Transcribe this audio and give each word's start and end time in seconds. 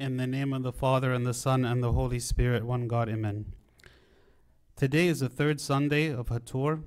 In 0.00 0.16
the 0.16 0.26
name 0.26 0.54
of 0.54 0.62
the 0.62 0.72
Father, 0.72 1.12
and 1.12 1.26
the 1.26 1.34
Son, 1.34 1.62
and 1.62 1.82
the 1.82 1.92
Holy 1.92 2.18
Spirit, 2.18 2.64
one 2.64 2.88
God, 2.88 3.10
Amen. 3.10 3.52
Today 4.74 5.08
is 5.08 5.20
the 5.20 5.28
third 5.28 5.60
Sunday 5.60 6.10
of 6.10 6.30
Hator, 6.30 6.80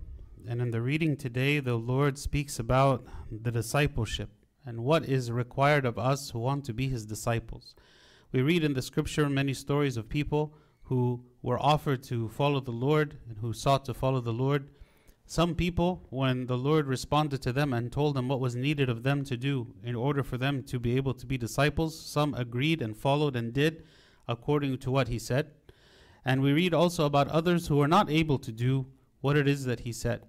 and 0.48 0.60
in 0.60 0.72
the 0.72 0.82
reading 0.82 1.16
today, 1.16 1.60
the 1.60 1.76
Lord 1.76 2.18
speaks 2.18 2.58
about 2.58 3.06
the 3.30 3.52
discipleship 3.52 4.32
and 4.66 4.84
what 4.84 5.06
is 5.06 5.32
required 5.32 5.86
of 5.86 6.00
us 6.00 6.32
who 6.32 6.40
want 6.40 6.66
to 6.66 6.74
be 6.74 6.88
His 6.88 7.06
disciples. 7.06 7.76
We 8.32 8.42
read 8.42 8.64
in 8.64 8.74
the 8.74 8.82
scripture 8.82 9.30
many 9.30 9.54
stories 9.54 9.96
of 9.96 10.10
people 10.10 10.56
who 10.86 11.24
were 11.44 11.62
offered 11.62 12.02
to 12.06 12.30
follow 12.30 12.62
the 12.62 12.72
Lord 12.72 13.20
and 13.30 13.38
who 13.38 13.54
sought 13.54 13.86
to 13.86 13.94
follow 13.94 14.22
the 14.22 14.34
Lord. 14.34 14.70
Some 15.26 15.56
people, 15.56 16.06
when 16.10 16.46
the 16.46 16.58
Lord 16.58 16.86
responded 16.86 17.42
to 17.44 17.54
them 17.54 17.74
and 17.74 17.92
told 17.92 18.16
them 18.16 18.28
what 18.28 18.40
was 18.40 18.56
needed 18.56 18.90
of 18.90 19.04
them 19.04 19.24
to 19.26 19.38
do 19.38 19.74
in 19.84 19.96
order 19.96 20.22
for 20.22 20.38
them 20.38 20.64
to 20.64 20.80
be 20.80 20.96
able 20.98 21.14
to 21.14 21.26
be 21.26 21.38
disciples, 21.38 21.98
some 21.98 22.34
agreed 22.34 22.82
and 22.82 22.96
followed 22.96 23.36
and 23.36 23.54
did 23.54 23.84
according 24.28 24.78
to 24.80 24.92
what 24.92 25.08
He 25.08 25.18
said. 25.18 25.52
And 26.26 26.42
we 26.42 26.54
read 26.54 26.74
also 26.74 27.06
about 27.06 27.28
others 27.30 27.68
who 27.68 27.78
were 27.78 27.88
not 27.88 28.10
able 28.10 28.38
to 28.40 28.52
do 28.52 28.86
what 29.22 29.38
it 29.38 29.48
is 29.48 29.66
that 29.66 29.82
He 29.82 29.92
said. 29.94 30.26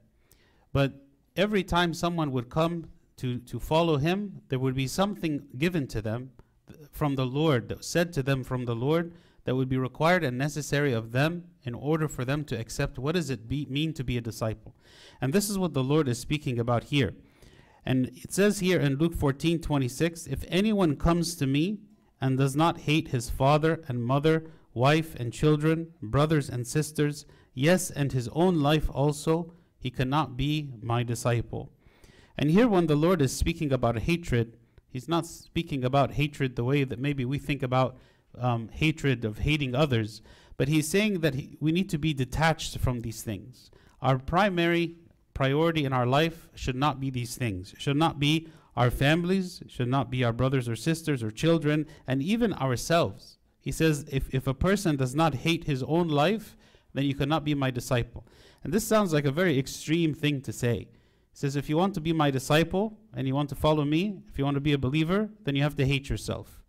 But 0.72 0.94
every 1.36 1.64
time 1.64 1.92
someone 1.92 2.32
would 2.32 2.48
come 2.48 2.86
to, 3.16 3.38
to 3.40 3.60
follow 3.60 3.96
Him, 3.96 4.42
there 4.48 4.58
would 4.58 4.74
be 4.74 4.86
something 4.86 5.46
given 5.58 5.86
to 5.88 6.00
them 6.00 6.30
from 6.90 7.16
the 7.16 7.26
Lord, 7.26 7.76
said 7.84 8.12
to 8.14 8.22
them 8.22 8.42
from 8.44 8.64
the 8.64 8.74
Lord, 8.74 9.12
that 9.44 9.54
would 9.54 9.68
be 9.68 9.76
required 9.76 10.24
and 10.24 10.36
necessary 10.36 10.92
of 10.92 11.12
them 11.12 11.44
in 11.62 11.74
order 11.74 12.08
for 12.08 12.24
them 12.24 12.44
to 12.44 12.58
accept 12.58 12.98
what 12.98 13.14
does 13.14 13.30
it 13.30 13.48
be, 13.48 13.66
mean 13.70 13.92
to 13.92 14.04
be 14.04 14.16
a 14.16 14.22
disciple. 14.22 14.74
And 15.20 15.32
this 15.32 15.48
is 15.48 15.58
what 15.58 15.74
the 15.74 15.84
Lord 15.84 16.08
is 16.08 16.18
speaking 16.18 16.58
about 16.58 16.84
here. 16.84 17.14
And 17.84 18.10
it 18.14 18.32
says 18.32 18.60
here 18.60 18.80
in 18.80 18.96
Luke 18.96 19.14
14 19.14 19.60
26, 19.60 20.26
if 20.26 20.44
anyone 20.48 20.96
comes 20.96 21.34
to 21.36 21.46
me 21.46 21.78
and 22.20 22.38
does 22.38 22.56
not 22.56 22.80
hate 22.80 23.08
his 23.08 23.28
father 23.28 23.82
and 23.86 24.04
mother, 24.04 24.50
wife 24.72 25.14
and 25.16 25.32
children, 25.32 25.88
brothers 26.00 26.48
and 26.48 26.66
sisters, 26.66 27.26
yes, 27.52 27.90
and 27.90 28.12
his 28.12 28.28
own 28.28 28.60
life 28.60 28.88
also, 28.90 29.52
he 29.78 29.90
cannot 29.90 30.36
be 30.36 30.70
my 30.80 31.02
disciple. 31.02 31.70
And 32.38 32.50
here, 32.50 32.66
when 32.66 32.86
the 32.86 32.96
Lord 32.96 33.20
is 33.20 33.36
speaking 33.36 33.70
about 33.70 34.00
hatred, 34.00 34.56
he's 34.88 35.08
not 35.08 35.26
speaking 35.26 35.84
about 35.84 36.12
hatred 36.12 36.56
the 36.56 36.64
way 36.64 36.84
that 36.84 36.98
maybe 36.98 37.24
we 37.24 37.38
think 37.38 37.62
about 37.62 37.96
um, 38.38 38.68
hatred 38.68 39.24
of 39.24 39.38
hating 39.38 39.74
others, 39.74 40.22
but 40.56 40.68
he's 40.68 40.88
saying 40.88 41.20
that 41.20 41.34
he, 41.34 41.56
we 41.60 41.72
need 41.72 41.90
to 41.90 41.98
be 41.98 42.14
detached 42.14 42.78
from 42.78 43.00
these 43.00 43.22
things. 43.22 43.70
Our 44.00 44.18
primary 44.18 44.96
priority 45.32 45.84
in 45.84 45.92
our 45.92 46.06
life 46.06 46.48
should 46.54 46.76
not 46.76 47.00
be 47.00 47.10
these 47.10 47.36
things. 47.36 47.72
It 47.72 47.80
should 47.80 47.96
not 47.96 48.18
be 48.18 48.48
our 48.76 48.90
families, 48.90 49.62
should 49.68 49.88
not 49.88 50.10
be 50.10 50.24
our 50.24 50.32
brothers 50.32 50.68
or 50.68 50.76
sisters 50.76 51.22
or 51.22 51.30
children, 51.30 51.86
and 52.06 52.22
even 52.22 52.52
ourselves. 52.54 53.38
He 53.60 53.72
says, 53.72 54.04
if, 54.10 54.32
if 54.34 54.46
a 54.46 54.54
person 54.54 54.96
does 54.96 55.14
not 55.14 55.36
hate 55.36 55.64
his 55.64 55.82
own 55.82 56.08
life, 56.08 56.56
then 56.92 57.04
you 57.04 57.14
cannot 57.14 57.44
be 57.44 57.54
my 57.54 57.70
disciple. 57.70 58.26
And 58.62 58.72
this 58.72 58.86
sounds 58.86 59.12
like 59.12 59.24
a 59.24 59.32
very 59.32 59.58
extreme 59.58 60.14
thing 60.14 60.40
to 60.42 60.52
say. 60.52 60.88
He 61.32 61.38
says, 61.38 61.56
if 61.56 61.68
you 61.68 61.76
want 61.76 61.94
to 61.94 62.00
be 62.00 62.12
my 62.12 62.30
disciple 62.30 62.98
and 63.14 63.26
you 63.26 63.34
want 63.34 63.48
to 63.48 63.54
follow 63.54 63.84
me, 63.84 64.22
if 64.28 64.38
you 64.38 64.44
want 64.44 64.56
to 64.56 64.60
be 64.60 64.72
a 64.72 64.78
believer, 64.78 65.30
then 65.44 65.56
you 65.56 65.62
have 65.62 65.76
to 65.76 65.86
hate 65.86 66.08
yourself. 66.08 66.63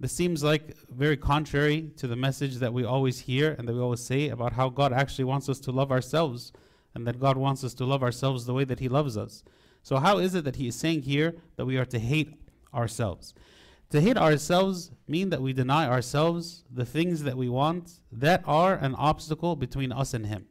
This 0.00 0.12
seems 0.12 0.42
like 0.42 0.76
very 0.90 1.16
contrary 1.16 1.90
to 1.96 2.06
the 2.08 2.16
message 2.16 2.56
that 2.56 2.72
we 2.72 2.84
always 2.84 3.20
hear 3.20 3.54
and 3.56 3.68
that 3.68 3.74
we 3.74 3.80
always 3.80 4.04
say 4.04 4.28
about 4.28 4.52
how 4.52 4.68
God 4.68 4.92
actually 4.92 5.24
wants 5.24 5.48
us 5.48 5.60
to 5.60 5.70
love 5.70 5.92
ourselves 5.92 6.52
and 6.94 7.06
that 7.06 7.20
God 7.20 7.36
wants 7.36 7.62
us 7.62 7.74
to 7.74 7.84
love 7.84 8.02
ourselves 8.02 8.44
the 8.44 8.54
way 8.54 8.64
that 8.64 8.80
He 8.80 8.88
loves 8.88 9.16
us. 9.16 9.44
So, 9.82 9.98
how 9.98 10.18
is 10.18 10.34
it 10.34 10.44
that 10.44 10.56
He 10.56 10.68
is 10.68 10.76
saying 10.76 11.02
here 11.02 11.34
that 11.56 11.66
we 11.66 11.76
are 11.76 11.84
to 11.86 11.98
hate 11.98 12.34
ourselves? 12.74 13.34
To 13.90 14.00
hate 14.00 14.16
ourselves 14.16 14.90
mean 15.06 15.30
that 15.30 15.42
we 15.42 15.52
deny 15.52 15.86
ourselves 15.86 16.64
the 16.70 16.86
things 16.86 17.22
that 17.24 17.36
we 17.36 17.48
want 17.48 18.00
that 18.10 18.42
are 18.46 18.74
an 18.74 18.94
obstacle 18.94 19.54
between 19.54 19.92
us 19.92 20.14
and 20.14 20.26
Him. 20.26 20.46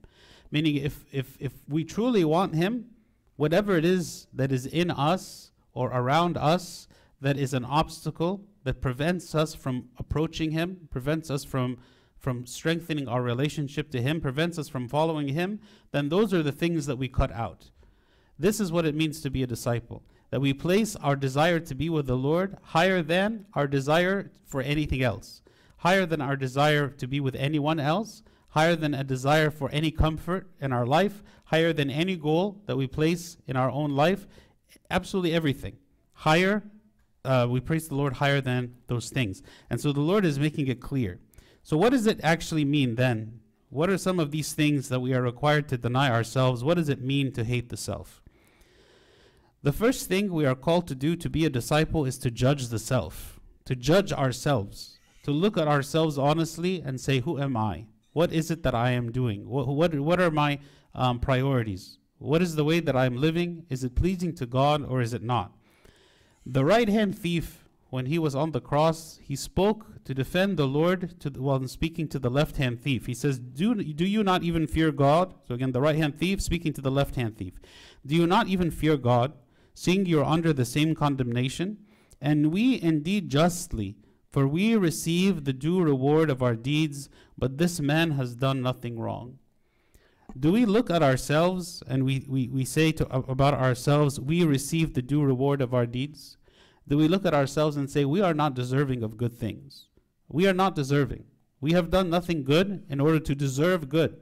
Meaning, 0.51 0.75
if, 0.75 1.05
if, 1.11 1.37
if 1.39 1.53
we 1.67 1.83
truly 1.83 2.23
want 2.23 2.55
Him, 2.55 2.85
whatever 3.35 3.75
it 3.75 3.85
is 3.85 4.27
that 4.33 4.51
is 4.51 4.65
in 4.65 4.91
us 4.91 5.51
or 5.73 5.89
around 5.89 6.37
us 6.37 6.87
that 7.21 7.37
is 7.37 7.53
an 7.53 7.65
obstacle 7.65 8.45
that 8.63 8.81
prevents 8.81 9.33
us 9.35 9.53
from 9.53 9.89
approaching 9.97 10.51
Him, 10.51 10.87
prevents 10.91 11.29
us 11.29 11.43
from 11.43 11.77
from 12.21 12.45
strengthening 12.45 13.07
our 13.07 13.23
relationship 13.23 13.89
to 13.89 14.01
Him, 14.01 14.21
prevents 14.21 14.59
us 14.59 14.69
from 14.69 14.87
following 14.87 15.29
Him, 15.29 15.59
then 15.91 16.09
those 16.09 16.33
are 16.35 16.43
the 16.43 16.51
things 16.51 16.85
that 16.85 16.97
we 16.97 17.07
cut 17.07 17.31
out. 17.31 17.71
This 18.37 18.59
is 18.59 18.71
what 18.71 18.85
it 18.85 18.95
means 18.95 19.21
to 19.21 19.31
be 19.31 19.41
a 19.41 19.47
disciple. 19.47 20.03
That 20.29 20.39
we 20.39 20.53
place 20.53 20.95
our 20.95 21.15
desire 21.15 21.59
to 21.59 21.75
be 21.75 21.89
with 21.89 22.05
the 22.05 22.15
Lord 22.15 22.57
higher 22.61 23.01
than 23.01 23.47
our 23.55 23.67
desire 23.67 24.31
for 24.45 24.61
anything 24.61 25.01
else, 25.01 25.41
higher 25.77 26.05
than 26.05 26.21
our 26.21 26.35
desire 26.35 26.89
to 26.89 27.07
be 27.07 27.19
with 27.19 27.35
anyone 27.35 27.79
else, 27.79 28.21
higher 28.49 28.75
than 28.75 28.93
a 28.93 29.03
desire 29.03 29.49
for 29.49 29.69
any 29.71 29.91
comfort 29.91 30.47
in 30.59 30.71
our 30.71 30.85
life, 30.85 31.23
higher 31.45 31.73
than 31.73 31.89
any 31.89 32.15
goal 32.15 32.61
that 32.67 32.77
we 32.77 32.87
place 32.87 33.37
in 33.47 33.55
our 33.55 33.69
own 33.69 33.91
life, 33.91 34.27
absolutely 34.89 35.33
everything. 35.33 35.75
Higher 36.13 36.63
uh, 37.23 37.47
we 37.49 37.59
praise 37.59 37.87
the 37.87 37.95
Lord 37.95 38.13
higher 38.13 38.41
than 38.41 38.75
those 38.87 39.09
things. 39.09 39.41
And 39.69 39.79
so 39.79 39.91
the 39.91 40.01
Lord 40.01 40.25
is 40.25 40.39
making 40.39 40.67
it 40.67 40.81
clear. 40.81 41.19
So, 41.63 41.77
what 41.77 41.91
does 41.91 42.07
it 42.07 42.19
actually 42.23 42.65
mean 42.65 42.95
then? 42.95 43.39
What 43.69 43.89
are 43.89 43.97
some 43.97 44.19
of 44.19 44.31
these 44.31 44.53
things 44.53 44.89
that 44.89 44.99
we 44.99 45.13
are 45.13 45.21
required 45.21 45.69
to 45.69 45.77
deny 45.77 46.09
ourselves? 46.09 46.63
What 46.63 46.75
does 46.75 46.89
it 46.89 47.01
mean 47.01 47.31
to 47.33 47.43
hate 47.43 47.69
the 47.69 47.77
self? 47.77 48.21
The 49.63 49.71
first 49.71 50.07
thing 50.07 50.33
we 50.33 50.45
are 50.45 50.55
called 50.55 50.87
to 50.87 50.95
do 50.95 51.15
to 51.15 51.29
be 51.29 51.45
a 51.45 51.49
disciple 51.49 52.05
is 52.05 52.17
to 52.19 52.31
judge 52.31 52.69
the 52.69 52.79
self, 52.79 53.39
to 53.65 53.75
judge 53.75 54.11
ourselves, 54.11 54.99
to 55.23 55.31
look 55.31 55.55
at 55.57 55.67
ourselves 55.67 56.17
honestly 56.17 56.81
and 56.81 56.99
say, 56.99 57.19
Who 57.19 57.39
am 57.39 57.55
I? 57.55 57.85
What 58.13 58.33
is 58.33 58.51
it 58.51 58.63
that 58.63 58.75
I 58.75 58.91
am 58.91 59.11
doing? 59.11 59.47
What, 59.47 59.67
what, 59.67 59.97
what 59.99 60.19
are 60.19 60.31
my 60.31 60.59
um, 60.95 61.19
priorities? 61.19 61.97
What 62.17 62.41
is 62.41 62.55
the 62.55 62.65
way 62.65 62.79
that 62.79 62.95
I'm 62.95 63.17
living? 63.17 63.65
Is 63.69 63.83
it 63.83 63.95
pleasing 63.95 64.35
to 64.35 64.45
God 64.45 64.83
or 64.83 65.01
is 65.01 65.13
it 65.13 65.23
not? 65.23 65.53
The 66.45 66.65
right 66.65 66.89
hand 66.89 67.17
thief, 67.17 67.67
when 67.89 68.07
he 68.07 68.17
was 68.17 68.33
on 68.33 68.51
the 68.51 68.61
cross, 68.61 69.19
he 69.21 69.35
spoke 69.35 70.03
to 70.05 70.13
defend 70.13 70.57
the 70.57 70.67
Lord 70.67 71.19
to 71.19 71.29
the, 71.29 71.41
while 71.41 71.67
speaking 71.67 72.07
to 72.07 72.19
the 72.19 72.31
left 72.31 72.57
hand 72.57 72.81
thief. 72.81 73.05
He 73.05 73.13
says, 73.13 73.37
do, 73.37 73.75
do 73.75 74.05
you 74.05 74.23
not 74.23 74.41
even 74.43 74.65
fear 74.65 74.91
God? 74.91 75.35
So 75.47 75.53
again, 75.53 75.71
the 75.71 75.81
right 75.81 75.95
hand 75.95 76.17
thief 76.17 76.41
speaking 76.41 76.73
to 76.73 76.81
the 76.81 76.89
left 76.89 77.15
hand 77.15 77.37
thief. 77.37 77.53
Do 78.05 78.15
you 78.15 78.25
not 78.25 78.47
even 78.47 78.71
fear 78.71 78.97
God, 78.97 79.33
seeing 79.75 80.05
you're 80.05 80.25
under 80.25 80.53
the 80.53 80.65
same 80.65 80.95
condemnation? 80.95 81.77
And 82.19 82.51
we 82.51 82.81
indeed 82.81 83.29
justly, 83.29 83.97
for 84.31 84.47
we 84.47 84.75
receive 84.75 85.43
the 85.43 85.53
due 85.53 85.81
reward 85.81 86.29
of 86.29 86.41
our 86.41 86.55
deeds, 86.55 87.09
but 87.37 87.57
this 87.57 87.79
man 87.79 88.11
has 88.11 88.35
done 88.35 88.61
nothing 88.61 88.97
wrong. 88.97 89.37
Do 90.39 90.51
we 90.51 90.65
look 90.65 90.89
at 90.89 91.03
ourselves 91.03 91.83
and 91.87 92.03
we, 92.03 92.25
we, 92.27 92.47
we 92.47 92.65
say 92.65 92.91
to, 92.93 93.07
about 93.09 93.53
ourselves, 93.53 94.19
we 94.19 94.43
receive 94.43 94.93
the 94.93 95.01
due 95.01 95.23
reward 95.23 95.61
of 95.61 95.73
our 95.73 95.85
deeds? 95.85 96.37
Do 96.87 96.97
we 96.97 97.07
look 97.07 97.25
at 97.25 97.33
ourselves 97.33 97.77
and 97.77 97.89
say, 97.89 98.05
we 98.05 98.21
are 98.21 98.33
not 98.33 98.53
deserving 98.53 99.03
of 99.03 99.17
good 99.17 99.33
things? 99.33 99.87
We 100.27 100.47
are 100.47 100.53
not 100.53 100.75
deserving. 100.75 101.25
We 101.59 101.73
have 101.73 101.89
done 101.89 102.09
nothing 102.09 102.43
good 102.43 102.85
in 102.89 102.99
order 102.99 103.19
to 103.19 103.35
deserve 103.35 103.89
good. 103.89 104.19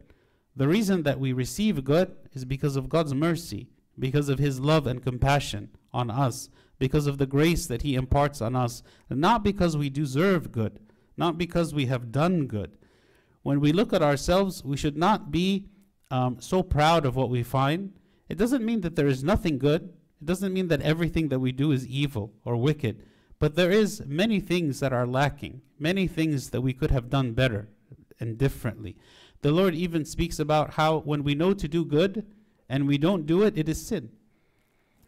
The 0.56 0.68
reason 0.68 1.04
that 1.04 1.20
we 1.20 1.32
receive 1.32 1.84
good 1.84 2.16
is 2.34 2.44
because 2.44 2.76
of 2.76 2.90
God's 2.90 3.14
mercy, 3.14 3.70
because 3.98 4.30
of 4.30 4.40
His 4.40 4.60
love 4.60 4.88
and 4.88 5.04
compassion 5.04 5.70
on 5.94 6.10
us, 6.10 6.50
because 6.80 7.08
of 7.08 7.18
the 7.18 7.26
grace 7.26 7.66
that 7.68 7.84
He 7.84 7.96
imparts 7.96 8.42
on 8.42 8.56
us, 8.56 8.84
not 9.10 9.44
because 9.44 9.78
we 9.78 9.90
deserve 9.90 10.52
good, 10.52 10.80
not 11.16 11.38
because 11.38 11.74
we 11.74 11.86
have 11.86 12.12
done 12.12 12.48
good. 12.48 12.78
When 13.44 13.60
we 13.60 13.72
look 13.72 13.94
at 13.94 14.02
ourselves, 14.02 14.64
we 14.66 14.76
should 14.76 14.98
not 14.98 15.32
be 15.32 15.68
um, 16.12 16.38
so 16.40 16.64
proud 16.64 17.06
of 17.06 17.16
what 17.16 17.30
we 17.30 17.44
find, 17.44 17.94
it 18.28 18.38
doesn't 18.38 18.66
mean 18.66 18.82
that 18.82 18.96
there 18.96 19.08
is 19.08 19.24
nothing 19.24 19.58
good. 19.58 19.94
It 20.22 20.26
doesn't 20.26 20.54
mean 20.54 20.68
that 20.68 20.82
everything 20.82 21.30
that 21.30 21.40
we 21.40 21.52
do 21.52 21.72
is 21.72 21.88
evil 21.88 22.34
or 22.46 22.56
wicked. 22.56 23.04
But 23.40 23.56
there 23.56 23.72
is 23.72 24.04
many 24.06 24.40
things 24.40 24.80
that 24.82 24.92
are 24.92 25.08
lacking, 25.08 25.62
many 25.80 26.08
things 26.08 26.50
that 26.50 26.62
we 26.62 26.74
could 26.74 26.92
have 26.92 27.10
done 27.10 27.34
better 27.34 27.70
and 28.20 28.38
differently. 28.38 28.98
The 29.42 29.52
Lord 29.52 29.74
even 29.74 30.04
speaks 30.04 30.40
about 30.40 30.74
how 30.74 31.00
when 31.00 31.24
we 31.24 31.36
know 31.36 31.54
to 31.54 31.68
do 31.68 31.86
good 31.86 32.26
and 32.68 32.88
we 32.88 32.98
don't 32.98 33.26
do 33.26 33.44
it, 33.44 33.58
it 33.58 33.70
is 33.70 33.86
sin. 33.86 34.10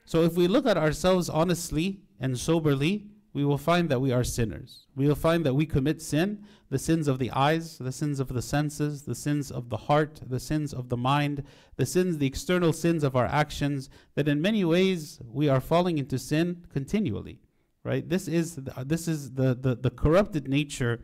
So 0.06 0.24
if 0.24 0.34
we 0.34 0.48
look 0.48 0.66
at 0.66 0.78
ourselves 0.78 1.30
honestly 1.30 2.00
and 2.20 2.40
soberly, 2.40 3.08
we 3.34 3.46
will 3.46 3.58
find 3.58 3.90
that 3.90 4.02
we 4.02 4.12
are 4.12 4.24
sinners. 4.24 4.88
We 4.96 5.08
will 5.08 5.16
find 5.16 5.46
that 5.46 5.54
we 5.54 5.66
commit 5.66 6.02
sin, 6.02 6.44
the 6.70 6.80
sins 6.80 7.08
of 7.08 7.18
the 7.18 7.32
eyes, 7.32 7.78
the 7.78 7.92
sins 7.92 8.20
of 8.20 8.28
the 8.28 8.42
senses, 8.42 9.04
the 9.04 9.16
sins 9.16 9.52
of 9.52 9.70
the 9.70 9.78
heart, 9.78 10.20
the 10.28 10.40
sins 10.40 10.74
of 10.74 10.90
the 10.90 10.98
mind, 10.98 11.44
the 11.78 11.86
sins, 11.86 12.18
the 12.18 12.28
external 12.28 12.74
sins 12.74 13.04
of 13.04 13.16
our 13.16 13.26
actions, 13.26 13.90
that 14.16 14.28
in 14.28 14.42
many 14.42 14.66
ways 14.66 15.20
we 15.26 15.48
are 15.48 15.62
falling 15.62 15.98
into 15.98 16.20
sin 16.20 16.66
continually. 16.74 17.40
Right? 17.84 18.08
This 18.08 18.28
is 18.28 18.56
the, 18.56 18.84
this 18.86 19.08
is 19.08 19.32
the, 19.34 19.56
the, 19.56 19.76
the 19.76 19.90
corrupted 19.90 20.48
nature 20.48 21.04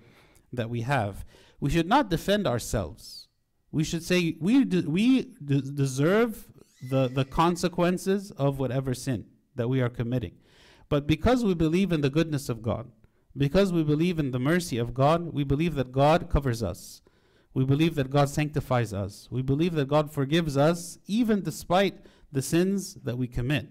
that 0.54 0.70
we 0.70 0.82
have. 0.82 1.26
We 1.60 1.70
should 1.72 1.88
not 1.88 2.10
defend 2.10 2.46
ourselves. 2.46 3.28
We 3.72 3.84
should 3.84 4.04
say 4.04 4.36
we 4.40 4.64
de- 4.64 4.88
we 4.88 5.24
de- 5.44 5.62
deserve 5.62 6.48
the, 6.90 7.08
the 7.08 7.26
consequences 7.26 8.32
of 8.32 8.60
whatever 8.60 8.94
sin 8.94 9.26
that 9.56 9.68
we 9.68 9.82
are 9.82 9.90
committing. 9.90 10.36
But 10.90 11.08
because 11.08 11.44
we 11.44 11.54
believe 11.54 11.92
in 11.92 12.02
the 12.02 12.10
goodness 12.10 12.50
of 12.50 12.62
God, 12.62 12.92
Because 13.38 13.72
we 13.72 13.84
believe 13.84 14.18
in 14.18 14.32
the 14.32 14.40
mercy 14.40 14.80
of 14.80 14.96
God, 14.96 15.32
we 15.32 15.44
believe 15.44 15.76
that 15.76 15.92
God 15.92 16.28
covers 16.30 16.64
us. 16.64 17.04
We 17.54 17.66
believe 17.66 17.96
that 17.96 18.10
God 18.10 18.30
sanctifies 18.30 18.94
us. 18.94 19.28
We 19.30 19.42
believe 19.42 19.76
that 19.76 19.88
God 19.88 20.12
forgives 20.12 20.58
us 20.58 20.98
even 21.06 21.44
despite 21.44 22.00
the 22.32 22.42
sins 22.42 22.96
that 23.04 23.18
we 23.18 23.28
commit. 23.28 23.70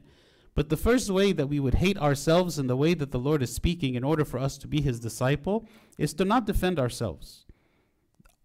But 0.54 0.68
the 0.68 0.76
first 0.76 1.10
way 1.10 1.32
that 1.32 1.48
we 1.48 1.60
would 1.60 1.74
hate 1.74 1.98
ourselves 1.98 2.58
in 2.58 2.68
the 2.68 2.76
way 2.76 2.94
that 2.94 3.10
the 3.10 3.18
Lord 3.18 3.42
is 3.42 3.54
speaking 3.54 3.94
in 3.94 4.04
order 4.04 4.24
for 4.24 4.38
us 4.38 4.56
to 4.58 4.68
be 4.68 4.80
his 4.80 5.00
disciple 5.00 5.68
is 5.98 6.14
to 6.14 6.24
not 6.24 6.46
defend 6.46 6.78
ourselves. 6.78 7.44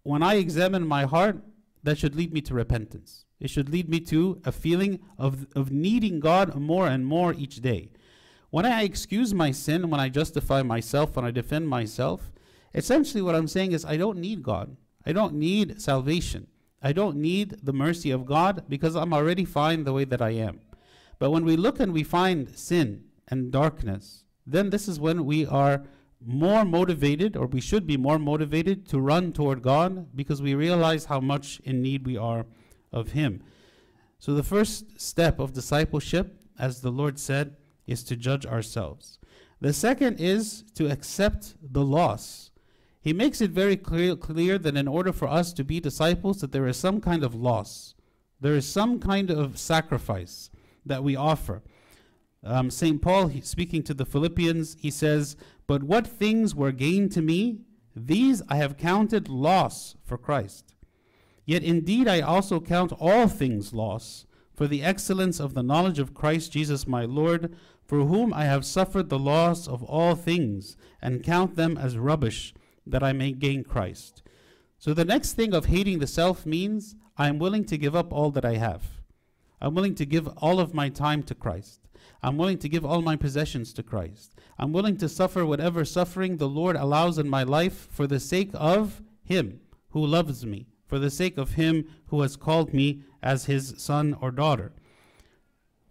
When 0.02 0.22
I 0.22 0.34
examine 0.34 0.86
my 0.86 1.04
heart, 1.04 1.38
that 1.82 1.98
should 1.98 2.14
lead 2.14 2.32
me 2.32 2.40
to 2.42 2.54
repentance. 2.54 3.24
It 3.40 3.48
should 3.48 3.68
lead 3.68 3.88
me 3.88 4.00
to 4.00 4.40
a 4.44 4.52
feeling 4.52 5.00
of, 5.18 5.46
of 5.56 5.70
needing 5.72 6.20
God 6.20 6.54
more 6.54 6.86
and 6.86 7.06
more 7.06 7.32
each 7.32 7.56
day. 7.56 7.90
When 8.52 8.66
I 8.66 8.82
excuse 8.82 9.32
my 9.32 9.50
sin, 9.50 9.88
when 9.88 9.98
I 9.98 10.10
justify 10.10 10.62
myself, 10.62 11.16
when 11.16 11.24
I 11.24 11.30
defend 11.30 11.70
myself, 11.70 12.30
essentially 12.74 13.22
what 13.22 13.34
I'm 13.34 13.48
saying 13.48 13.72
is 13.72 13.82
I 13.82 13.96
don't 13.96 14.18
need 14.18 14.42
God. 14.42 14.76
I 15.06 15.14
don't 15.14 15.36
need 15.36 15.80
salvation. 15.80 16.48
I 16.82 16.92
don't 16.92 17.16
need 17.16 17.60
the 17.62 17.72
mercy 17.72 18.10
of 18.10 18.26
God 18.26 18.64
because 18.68 18.94
I'm 18.94 19.14
already 19.14 19.46
fine 19.46 19.84
the 19.84 19.94
way 19.94 20.04
that 20.04 20.20
I 20.20 20.32
am. 20.32 20.60
But 21.18 21.30
when 21.30 21.46
we 21.46 21.56
look 21.56 21.80
and 21.80 21.94
we 21.94 22.04
find 22.04 22.54
sin 22.54 23.04
and 23.26 23.50
darkness, 23.50 24.24
then 24.46 24.68
this 24.68 24.86
is 24.86 25.00
when 25.00 25.24
we 25.24 25.46
are 25.46 25.84
more 26.22 26.66
motivated, 26.66 27.38
or 27.38 27.46
we 27.46 27.62
should 27.62 27.86
be 27.86 27.96
more 27.96 28.18
motivated 28.18 28.86
to 28.88 29.00
run 29.00 29.32
toward 29.32 29.62
God 29.62 30.14
because 30.14 30.42
we 30.42 30.54
realize 30.54 31.06
how 31.06 31.20
much 31.20 31.58
in 31.64 31.80
need 31.80 32.04
we 32.04 32.18
are 32.18 32.44
of 32.92 33.12
Him. 33.12 33.42
So, 34.18 34.34
the 34.34 34.42
first 34.42 35.00
step 35.00 35.38
of 35.40 35.54
discipleship, 35.54 36.38
as 36.58 36.82
the 36.82 36.90
Lord 36.90 37.18
said, 37.18 37.56
is 37.86 38.02
to 38.04 38.16
judge 38.16 38.46
ourselves. 38.46 39.18
The 39.60 39.72
second 39.72 40.20
is 40.20 40.64
to 40.74 40.90
accept 40.90 41.54
the 41.62 41.84
loss. 41.84 42.50
He 43.00 43.12
makes 43.12 43.40
it 43.40 43.50
very 43.50 43.76
clear, 43.76 44.16
clear 44.16 44.58
that 44.58 44.76
in 44.76 44.88
order 44.88 45.12
for 45.12 45.28
us 45.28 45.52
to 45.54 45.64
be 45.64 45.80
disciples, 45.80 46.40
that 46.40 46.52
there 46.52 46.66
is 46.66 46.76
some 46.76 47.00
kind 47.00 47.24
of 47.24 47.34
loss. 47.34 47.94
There 48.40 48.54
is 48.54 48.66
some 48.66 48.98
kind 48.98 49.30
of 49.30 49.58
sacrifice 49.58 50.50
that 50.84 51.04
we 51.04 51.14
offer. 51.14 51.62
Um, 52.44 52.70
St. 52.70 53.00
Paul, 53.00 53.28
he, 53.28 53.40
speaking 53.40 53.82
to 53.84 53.94
the 53.94 54.04
Philippians, 54.04 54.76
he 54.80 54.90
says, 54.90 55.36
But 55.66 55.84
what 55.84 56.06
things 56.06 56.54
were 56.54 56.72
gain 56.72 57.08
to 57.10 57.22
me, 57.22 57.60
these 57.94 58.42
I 58.48 58.56
have 58.56 58.76
counted 58.76 59.28
loss 59.28 59.94
for 60.04 60.18
Christ. 60.18 60.74
Yet 61.44 61.62
indeed 61.62 62.08
I 62.08 62.20
also 62.20 62.60
count 62.60 62.92
all 62.98 63.28
things 63.28 63.72
loss 63.72 64.26
for 64.54 64.66
the 64.66 64.82
excellence 64.82 65.40
of 65.40 65.54
the 65.54 65.62
knowledge 65.62 65.98
of 65.98 66.14
Christ 66.14 66.52
Jesus 66.52 66.86
my 66.86 67.04
Lord, 67.04 67.54
for 67.92 68.06
whom 68.06 68.32
I 68.32 68.44
have 68.44 68.64
suffered 68.64 69.10
the 69.10 69.18
loss 69.18 69.68
of 69.68 69.82
all 69.82 70.14
things, 70.14 70.78
and 71.02 71.22
count 71.22 71.56
them 71.56 71.76
as 71.76 71.98
rubbish, 71.98 72.54
that 72.86 73.02
I 73.02 73.12
may 73.12 73.32
gain 73.32 73.64
Christ. 73.64 74.22
So 74.78 74.94
the 74.94 75.04
next 75.04 75.34
thing 75.34 75.52
of 75.52 75.66
hating 75.66 75.98
the 75.98 76.06
self 76.06 76.46
means 76.46 76.94
I 77.18 77.28
am 77.28 77.38
willing 77.38 77.66
to 77.66 77.76
give 77.76 77.94
up 77.94 78.10
all 78.10 78.30
that 78.30 78.46
I 78.46 78.54
have. 78.54 78.82
I'm 79.60 79.74
willing 79.74 79.94
to 79.96 80.06
give 80.06 80.26
all 80.38 80.58
of 80.58 80.72
my 80.72 80.88
time 80.88 81.22
to 81.24 81.34
Christ. 81.34 81.80
I'm 82.22 82.38
willing 82.38 82.56
to 82.60 82.68
give 82.70 82.86
all 82.86 83.02
my 83.02 83.14
possessions 83.14 83.74
to 83.74 83.82
Christ. 83.82 84.36
I'm 84.58 84.72
willing 84.72 84.96
to 84.96 85.06
suffer 85.06 85.44
whatever 85.44 85.84
suffering 85.84 86.38
the 86.38 86.48
Lord 86.48 86.76
allows 86.76 87.18
in 87.18 87.28
my 87.28 87.42
life 87.42 87.88
for 87.90 88.06
the 88.06 88.20
sake 88.20 88.52
of 88.54 89.02
Him 89.22 89.60
who 89.90 90.02
loves 90.02 90.46
me, 90.46 90.66
for 90.86 90.98
the 90.98 91.10
sake 91.10 91.36
of 91.36 91.56
Him 91.56 91.84
who 92.06 92.22
has 92.22 92.36
called 92.36 92.72
me 92.72 93.02
as 93.22 93.44
His 93.44 93.74
son 93.76 94.16
or 94.18 94.30
daughter. 94.30 94.72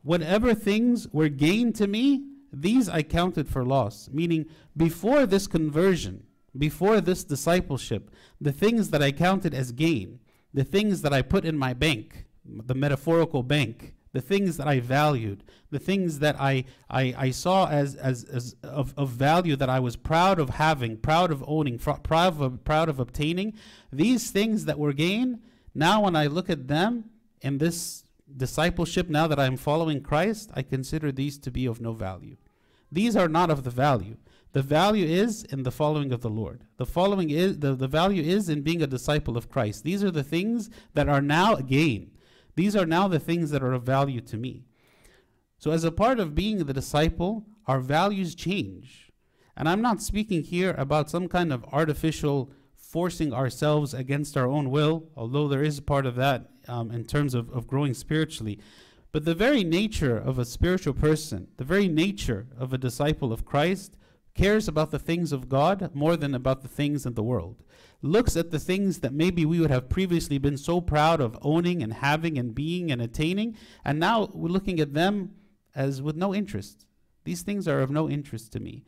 Whatever 0.03 0.53
things 0.53 1.07
were 1.09 1.29
gain 1.29 1.73
to 1.73 1.87
me, 1.87 2.25
these 2.51 2.89
I 2.89 3.03
counted 3.03 3.47
for 3.47 3.63
loss. 3.63 4.09
Meaning, 4.11 4.45
before 4.75 5.25
this 5.25 5.47
conversion, 5.47 6.23
before 6.57 7.01
this 7.01 7.23
discipleship, 7.23 8.11
the 8.39 8.51
things 8.51 8.89
that 8.89 9.01
I 9.01 9.11
counted 9.11 9.53
as 9.53 9.71
gain, 9.71 10.19
the 10.53 10.63
things 10.63 11.01
that 11.03 11.13
I 11.13 11.21
put 11.21 11.45
in 11.45 11.57
my 11.57 11.73
bank, 11.73 12.25
the 12.45 12.75
metaphorical 12.75 13.43
bank, 13.43 13.93
the 14.13 14.21
things 14.21 14.57
that 14.57 14.67
I 14.67 14.79
valued, 14.79 15.43
the 15.69 15.79
things 15.79 16.19
that 16.19 16.35
I, 16.39 16.65
I, 16.89 17.15
I 17.17 17.31
saw 17.31 17.69
as, 17.69 17.95
as, 17.95 18.25
as 18.25 18.55
of, 18.63 18.93
of 18.97 19.09
value 19.09 19.55
that 19.55 19.69
I 19.69 19.79
was 19.79 19.95
proud 19.95 20.39
of 20.39 20.49
having, 20.49 20.97
proud 20.97 21.31
of 21.31 21.43
owning, 21.47 21.77
proud, 21.77 22.41
of, 22.41 22.63
proud 22.65 22.89
of 22.89 22.99
obtaining, 22.99 23.53
these 23.91 24.31
things 24.31 24.65
that 24.65 24.77
were 24.77 24.93
gain, 24.93 25.39
now 25.73 26.03
when 26.03 26.15
I 26.15 26.27
look 26.27 26.49
at 26.49 26.67
them 26.67 27.05
in 27.41 27.57
this 27.59 28.03
discipleship, 28.37 29.09
now 29.09 29.27
that 29.27 29.39
I'm 29.39 29.57
following 29.57 30.01
Christ, 30.01 30.51
I 30.53 30.61
consider 30.61 31.11
these 31.11 31.37
to 31.39 31.51
be 31.51 31.65
of 31.65 31.81
no 31.81 31.93
value. 31.93 32.37
These 32.91 33.15
are 33.15 33.27
not 33.27 33.49
of 33.49 33.63
the 33.63 33.69
value. 33.69 34.17
The 34.53 34.61
value 34.61 35.05
is 35.05 35.43
in 35.43 35.63
the 35.63 35.71
following 35.71 36.11
of 36.11 36.21
the 36.21 36.29
Lord. 36.29 36.65
The 36.77 36.85
following 36.85 37.29
is 37.29 37.59
the, 37.59 37.73
the 37.73 37.87
value 37.87 38.21
is 38.21 38.49
in 38.49 38.63
being 38.63 38.81
a 38.81 38.87
disciple 38.87 39.37
of 39.37 39.49
Christ. 39.49 39.83
These 39.83 40.03
are 40.03 40.11
the 40.11 40.23
things 40.23 40.69
that 40.93 41.07
are 41.07 41.21
now 41.21 41.55
gain. 41.55 42.11
These 42.55 42.75
are 42.75 42.85
now 42.85 43.07
the 43.07 43.19
things 43.19 43.51
that 43.51 43.63
are 43.63 43.71
of 43.71 43.83
value 43.83 44.19
to 44.21 44.37
me. 44.37 44.65
So, 45.57 45.71
as 45.71 45.83
a 45.83 45.91
part 45.91 46.19
of 46.19 46.35
being 46.35 46.57
the 46.65 46.73
disciple, 46.73 47.45
our 47.65 47.79
values 47.79 48.35
change. 48.35 49.11
And 49.55 49.69
I'm 49.69 49.81
not 49.81 50.01
speaking 50.01 50.43
here 50.43 50.75
about 50.77 51.09
some 51.09 51.27
kind 51.27 51.53
of 51.53 51.63
artificial 51.71 52.51
forcing 52.75 53.31
ourselves 53.31 53.93
against 53.93 54.35
our 54.35 54.47
own 54.47 54.69
will, 54.69 55.07
although 55.15 55.47
there 55.47 55.63
is 55.63 55.79
part 55.79 56.05
of 56.05 56.15
that 56.15 56.49
um, 56.71 56.91
in 56.91 57.05
terms 57.05 57.33
of, 57.33 57.49
of 57.51 57.67
growing 57.67 57.93
spiritually. 57.93 58.59
But 59.11 59.25
the 59.25 59.35
very 59.35 59.63
nature 59.63 60.17
of 60.17 60.39
a 60.39 60.45
spiritual 60.45 60.93
person, 60.93 61.49
the 61.57 61.65
very 61.65 61.87
nature 61.87 62.47
of 62.57 62.71
a 62.71 62.77
disciple 62.77 63.33
of 63.33 63.45
Christ, 63.45 63.97
cares 64.33 64.67
about 64.67 64.91
the 64.91 64.99
things 64.99 65.31
of 65.31 65.49
God 65.49 65.93
more 65.93 66.15
than 66.15 66.33
about 66.33 66.61
the 66.61 66.69
things 66.69 67.05
in 67.05 67.15
the 67.15 67.23
world 67.23 67.63
looks 68.01 68.35
at 68.35 68.51
the 68.51 68.59
things 68.59 68.99
that 68.99 69.13
maybe 69.13 69.45
we 69.45 69.59
would 69.59 69.69
have 69.69 69.89
previously 69.89 70.37
been 70.37 70.57
so 70.57 70.81
proud 70.81 71.21
of 71.21 71.37
owning 71.41 71.83
and 71.83 71.93
having 71.93 72.37
and 72.37 72.55
being 72.55 72.91
and 72.91 73.01
attaining, 73.01 73.55
and 73.85 73.99
now 73.99 74.29
we're 74.33 74.49
looking 74.49 74.79
at 74.79 74.93
them 74.93 75.31
as 75.75 76.01
with 76.01 76.15
no 76.15 76.33
interest. 76.33 76.85
These 77.23 77.43
things 77.43 77.67
are 77.67 77.81
of 77.81 77.91
no 77.91 78.09
interest 78.09 78.51
to 78.53 78.59
me. 78.59 78.83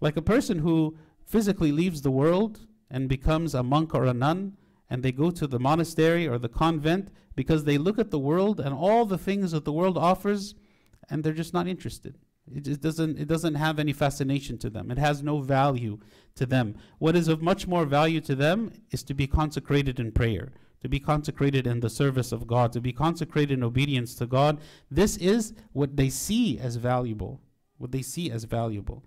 Like 0.00 0.16
a 0.16 0.22
person 0.22 0.58
who 0.58 0.96
physically 1.24 1.72
leaves 1.72 2.02
the 2.02 2.10
world 2.10 2.60
and 2.90 3.08
becomes 3.08 3.54
a 3.54 3.62
monk 3.62 3.94
or 3.94 4.04
a 4.04 4.14
nun, 4.14 4.56
and 4.90 5.02
they 5.02 5.12
go 5.12 5.30
to 5.30 5.46
the 5.46 5.58
monastery 5.58 6.26
or 6.26 6.38
the 6.38 6.48
convent 6.48 7.10
because 7.34 7.64
they 7.64 7.78
look 7.78 7.98
at 7.98 8.10
the 8.10 8.18
world 8.18 8.58
and 8.58 8.74
all 8.74 9.04
the 9.04 9.18
things 9.18 9.52
that 9.52 9.64
the 9.64 9.72
world 9.72 9.98
offers, 9.98 10.54
and 11.10 11.22
they're 11.22 11.32
just 11.32 11.54
not 11.54 11.68
interested. 11.68 12.18
It 12.54 12.80
doesn't 12.80 13.18
it 13.18 13.28
doesn't 13.28 13.56
have 13.56 13.78
any 13.78 13.92
fascination 13.92 14.58
to 14.58 14.70
them. 14.70 14.90
It 14.90 14.98
has 14.98 15.22
no 15.22 15.40
value 15.40 15.98
to 16.36 16.46
them. 16.46 16.76
What 16.98 17.16
is 17.16 17.28
of 17.28 17.42
much 17.42 17.66
more 17.66 17.84
value 17.84 18.20
to 18.22 18.34
them 18.34 18.72
is 18.90 19.02
to 19.04 19.14
be 19.14 19.26
consecrated 19.26 20.00
in 20.00 20.12
prayer, 20.12 20.52
to 20.80 20.88
be 20.88 21.00
consecrated 21.00 21.66
in 21.66 21.80
the 21.80 21.90
service 21.90 22.32
of 22.32 22.46
God, 22.46 22.72
to 22.72 22.80
be 22.80 22.92
consecrated 22.92 23.52
in 23.58 23.64
obedience 23.64 24.14
to 24.16 24.26
God. 24.26 24.60
This 24.90 25.16
is 25.18 25.52
what 25.72 25.96
they 25.96 26.08
see 26.08 26.58
as 26.58 26.76
valuable. 26.76 27.40
What 27.76 27.92
they 27.92 28.02
see 28.02 28.30
as 28.30 28.44
valuable. 28.44 29.04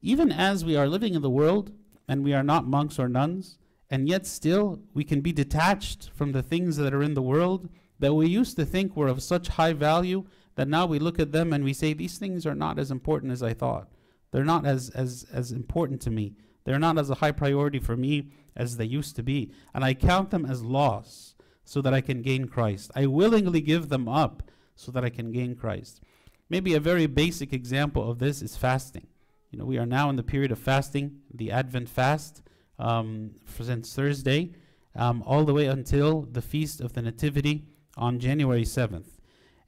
Even 0.00 0.30
as 0.30 0.64
we 0.64 0.76
are 0.76 0.88
living 0.88 1.14
in 1.14 1.22
the 1.22 1.30
world 1.30 1.72
and 2.06 2.22
we 2.22 2.34
are 2.34 2.42
not 2.42 2.66
monks 2.66 2.98
or 2.98 3.08
nuns, 3.08 3.58
and 3.92 4.08
yet 4.08 4.26
still 4.26 4.80
we 4.94 5.04
can 5.04 5.20
be 5.20 5.32
detached 5.32 6.10
from 6.14 6.32
the 6.32 6.42
things 6.42 6.78
that 6.78 6.94
are 6.94 7.02
in 7.02 7.12
the 7.12 7.20
world 7.20 7.68
that 7.98 8.14
we 8.14 8.26
used 8.26 8.56
to 8.56 8.64
think 8.64 8.96
were 8.96 9.06
of 9.06 9.22
such 9.22 9.48
high 9.48 9.74
value 9.74 10.24
that 10.54 10.66
now 10.66 10.86
we 10.86 10.98
look 10.98 11.18
at 11.18 11.32
them 11.32 11.52
and 11.52 11.62
we 11.62 11.74
say, 11.74 11.92
these 11.92 12.16
things 12.16 12.46
are 12.46 12.54
not 12.54 12.78
as 12.78 12.90
important 12.90 13.32
as 13.32 13.42
I 13.42 13.52
thought. 13.52 13.88
They're 14.30 14.44
not 14.44 14.64
as, 14.64 14.88
as, 14.90 15.26
as 15.30 15.52
important 15.52 16.00
to 16.02 16.10
me. 16.10 16.34
They're 16.64 16.78
not 16.78 16.96
as 16.96 17.10
a 17.10 17.16
high 17.16 17.32
priority 17.32 17.78
for 17.78 17.94
me 17.94 18.30
as 18.56 18.78
they 18.78 18.86
used 18.86 19.14
to 19.16 19.22
be. 19.22 19.52
And 19.74 19.84
I 19.84 19.92
count 19.92 20.30
them 20.30 20.46
as 20.46 20.62
loss 20.62 21.34
so 21.64 21.82
that 21.82 21.92
I 21.92 22.00
can 22.00 22.22
gain 22.22 22.46
Christ. 22.46 22.90
I 22.96 23.04
willingly 23.06 23.60
give 23.60 23.90
them 23.90 24.08
up 24.08 24.42
so 24.74 24.90
that 24.92 25.04
I 25.04 25.10
can 25.10 25.32
gain 25.32 25.54
Christ. 25.54 26.00
Maybe 26.48 26.72
a 26.72 26.80
very 26.80 27.06
basic 27.06 27.52
example 27.52 28.10
of 28.10 28.20
this 28.20 28.40
is 28.40 28.56
fasting. 28.56 29.06
You 29.50 29.58
know, 29.58 29.66
we 29.66 29.76
are 29.76 29.86
now 29.86 30.08
in 30.08 30.16
the 30.16 30.22
period 30.22 30.50
of 30.50 30.58
fasting, 30.58 31.18
the 31.32 31.50
Advent 31.50 31.90
fast, 31.90 32.42
um, 32.78 33.32
since 33.46 33.94
Thursday, 33.94 34.52
um, 34.94 35.22
all 35.26 35.44
the 35.44 35.54
way 35.54 35.66
until 35.66 36.22
the 36.22 36.42
Feast 36.42 36.80
of 36.80 36.92
the 36.92 37.02
Nativity 37.02 37.64
on 37.96 38.18
January 38.18 38.64
7th. 38.64 39.18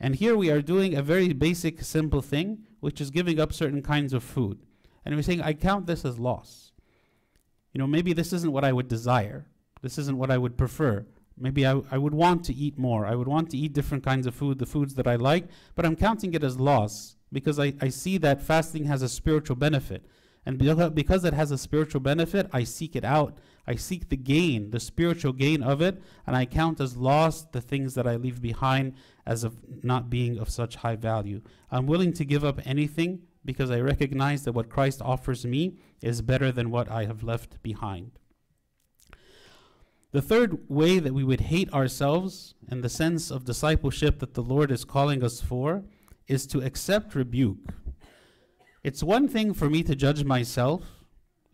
And 0.01 0.17
here 0.17 0.37
we 0.37 0.51
are 0.51 0.61
doing 0.61 0.95
a 0.95 1.03
very 1.03 1.33
basic, 1.33 1.83
simple 1.83 2.21
thing, 2.21 2.65
which 2.81 3.01
is 3.01 3.11
giving 3.11 3.41
up 3.41 3.53
certain 3.53 3.83
kinds 3.83 4.13
of 4.13 4.23
food. 4.23 4.59
And 5.05 5.15
we're 5.15 5.23
saying, 5.23 5.43
I 5.43 5.53
count 5.53 5.87
this 5.87 6.05
as 6.05 6.19
loss. 6.19 6.73
You 7.73 7.79
know, 7.79 7.87
maybe 7.87 8.13
this 8.13 8.33
isn't 8.33 8.53
what 8.53 8.65
I 8.65 8.73
would 8.73 8.89
desire. 8.89 9.47
This 9.83 9.99
isn't 9.99 10.19
what 10.19 10.31
I 10.31 10.39
would 10.39 10.57
prefer. 10.57 11.07
Maybe 11.37 11.67
I, 11.67 11.81
I 11.91 11.99
would 11.99 12.15
want 12.15 12.45
to 12.45 12.55
eat 12.55 12.79
more. 12.79 13.07
I 13.07 13.15
would 13.15 13.29
want 13.29 13.51
to 13.51 13.57
eat 13.57 13.73
different 13.73 14.05
kinds 14.05 14.27
of 14.27 14.35
food, 14.35 14.59
the 14.59 14.67
foods 14.67 14.95
that 14.95 15.07
I 15.07 15.17
like, 15.17 15.47
but 15.75 15.85
I'm 15.85 15.97
counting 15.97 16.35
it 16.35 16.45
as 16.45 16.61
loss 16.61 17.17
because 17.33 17.59
I, 17.59 17.75
I 17.81 17.89
see 17.89 18.17
that 18.19 18.41
fasting 18.41 18.85
has 18.85 19.03
a 19.03 19.09
spiritual 19.09 19.57
benefit. 19.57 20.07
And 20.47 20.59
because 20.59 21.25
it 21.25 21.33
has 21.33 21.51
a 21.51 21.59
spiritual 21.59 22.01
benefit, 22.01 22.49
I 22.53 22.65
seek 22.65 22.95
it 22.95 23.05
out. 23.05 23.39
I 23.67 23.77
seek 23.77 24.11
the 24.11 24.17
gain, 24.17 24.71
the 24.71 24.81
spiritual 24.81 25.33
gain 25.33 25.63
of 25.63 25.81
it, 25.81 26.03
and 26.27 26.37
I 26.37 26.45
count 26.45 26.81
as 26.81 26.99
lost 26.99 27.53
the 27.53 27.63
things 27.63 27.95
that 27.95 28.07
I 28.07 28.17
leave 28.17 28.43
behind 28.43 28.93
as 29.25 29.43
of 29.43 29.57
not 29.83 30.11
being 30.11 30.39
of 30.39 30.51
such 30.51 30.77
high 30.77 30.97
value. 30.97 31.41
I'm 31.71 31.87
willing 31.87 32.13
to 32.15 32.27
give 32.27 32.45
up 32.45 32.61
anything 32.67 33.23
because 33.43 33.71
I 33.71 33.81
recognize 33.81 34.45
that 34.45 34.53
what 34.53 34.69
Christ 34.69 35.01
offers 35.03 35.47
me 35.47 35.79
is 36.03 36.21
better 36.21 36.53
than 36.53 36.71
what 36.71 36.91
I 36.91 37.07
have 37.07 37.23
left 37.23 37.63
behind. 37.63 38.13
The 40.13 40.23
third 40.23 40.69
way 40.69 40.99
that 40.99 41.15
we 41.15 41.25
would 41.25 41.41
hate 41.41 41.73
ourselves 41.73 42.55
in 42.71 42.83
the 42.83 42.89
sense 42.89 43.31
of 43.31 43.45
discipleship 43.45 44.19
that 44.21 44.35
the 44.35 44.43
Lord 44.43 44.71
is 44.71 44.85
calling 44.85 45.25
us 45.25 45.41
for 45.41 45.85
is 46.29 46.47
to 46.49 46.61
accept 46.61 47.15
rebuke. 47.15 47.75
It's 48.85 49.03
one 49.03 49.29
thing 49.29 49.55
for 49.55 49.71
me 49.71 49.83
to 49.83 49.97
judge 49.97 50.25
myself. 50.25 50.85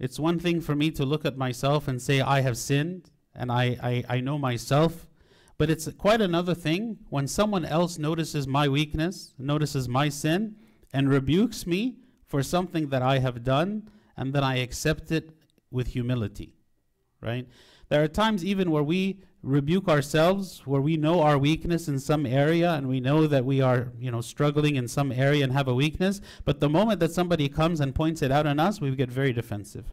It's 0.01 0.19
one 0.19 0.41
thing 0.41 0.61
for 0.61 0.75
me 0.75 0.91
to 0.91 1.05
look 1.07 1.25
at 1.25 1.39
myself 1.39 1.87
and 1.87 2.03
say, 2.03 2.21
I 2.21 2.41
have 2.41 2.59
sinned 2.59 3.11
and 3.37 3.53
I, 3.53 3.79
I, 3.81 4.17
I 4.17 4.21
know 4.21 4.37
myself. 4.37 5.07
But 5.57 5.71
it's 5.71 5.89
quite 5.93 6.21
another 6.21 6.55
thing 6.55 6.99
when 7.09 7.29
someone 7.29 7.65
else 7.65 7.99
notices 7.99 8.49
my 8.49 8.67
weakness, 8.67 9.35
notices 9.39 9.89
my 9.89 10.09
sin, 10.09 10.57
and 10.93 11.09
rebukes 11.09 11.69
me 11.69 11.99
for 12.27 12.43
something 12.43 12.89
that 12.89 13.03
I 13.03 13.19
have 13.19 13.45
done, 13.45 13.89
and 14.17 14.33
then 14.33 14.43
I 14.43 14.57
accept 14.57 15.13
it 15.13 15.31
with 15.71 15.89
humility. 15.89 16.55
Right? 17.21 17.47
There 17.91 18.03
are 18.03 18.09
times 18.09 18.45
even 18.45 18.73
where 18.73 18.83
we 18.83 19.21
rebuke 19.43 19.89
ourselves, 19.89 20.63
where 20.67 20.81
we 20.81 20.97
know 20.97 21.23
our 21.23 21.39
weakness 21.39 21.89
in 21.89 21.99
some 21.99 22.27
area 22.27 22.73
and 22.75 22.89
we 22.89 23.01
know 23.01 23.27
that 23.27 23.45
we 23.45 23.61
are, 23.61 23.93
you 23.99 24.11
know, 24.11 24.21
struggling 24.21 24.77
in 24.77 24.87
some 24.87 25.11
area 25.11 25.43
and 25.43 25.53
have 25.53 25.69
a 25.69 25.75
weakness, 25.75 26.21
but 26.45 26.61
the 26.61 26.69
moment 26.69 27.01
that 27.01 27.13
somebody 27.13 27.49
comes 27.49 27.81
and 27.81 27.95
points 27.95 28.23
it 28.23 28.31
out 28.31 28.47
on 28.47 28.61
us, 28.61 28.81
we 28.81 28.95
get 28.95 29.11
very 29.11 29.33
defensive. 29.33 29.93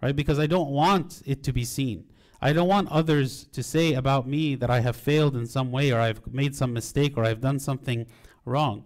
Right? 0.00 0.14
Because 0.14 0.38
I 0.38 0.46
don't 0.46 0.70
want 0.70 1.22
it 1.24 1.42
to 1.44 1.52
be 1.52 1.64
seen. 1.64 2.04
I 2.40 2.52
don't 2.52 2.68
want 2.68 2.90
others 2.90 3.46
to 3.52 3.62
say 3.62 3.94
about 3.94 4.28
me 4.28 4.54
that 4.56 4.70
I 4.70 4.80
have 4.80 4.96
failed 4.96 5.34
in 5.34 5.46
some 5.46 5.72
way 5.72 5.92
or 5.92 5.98
I've 5.98 6.26
made 6.32 6.54
some 6.54 6.72
mistake 6.72 7.16
or 7.16 7.24
I've 7.24 7.40
done 7.40 7.58
something 7.58 8.06
wrong. 8.44 8.84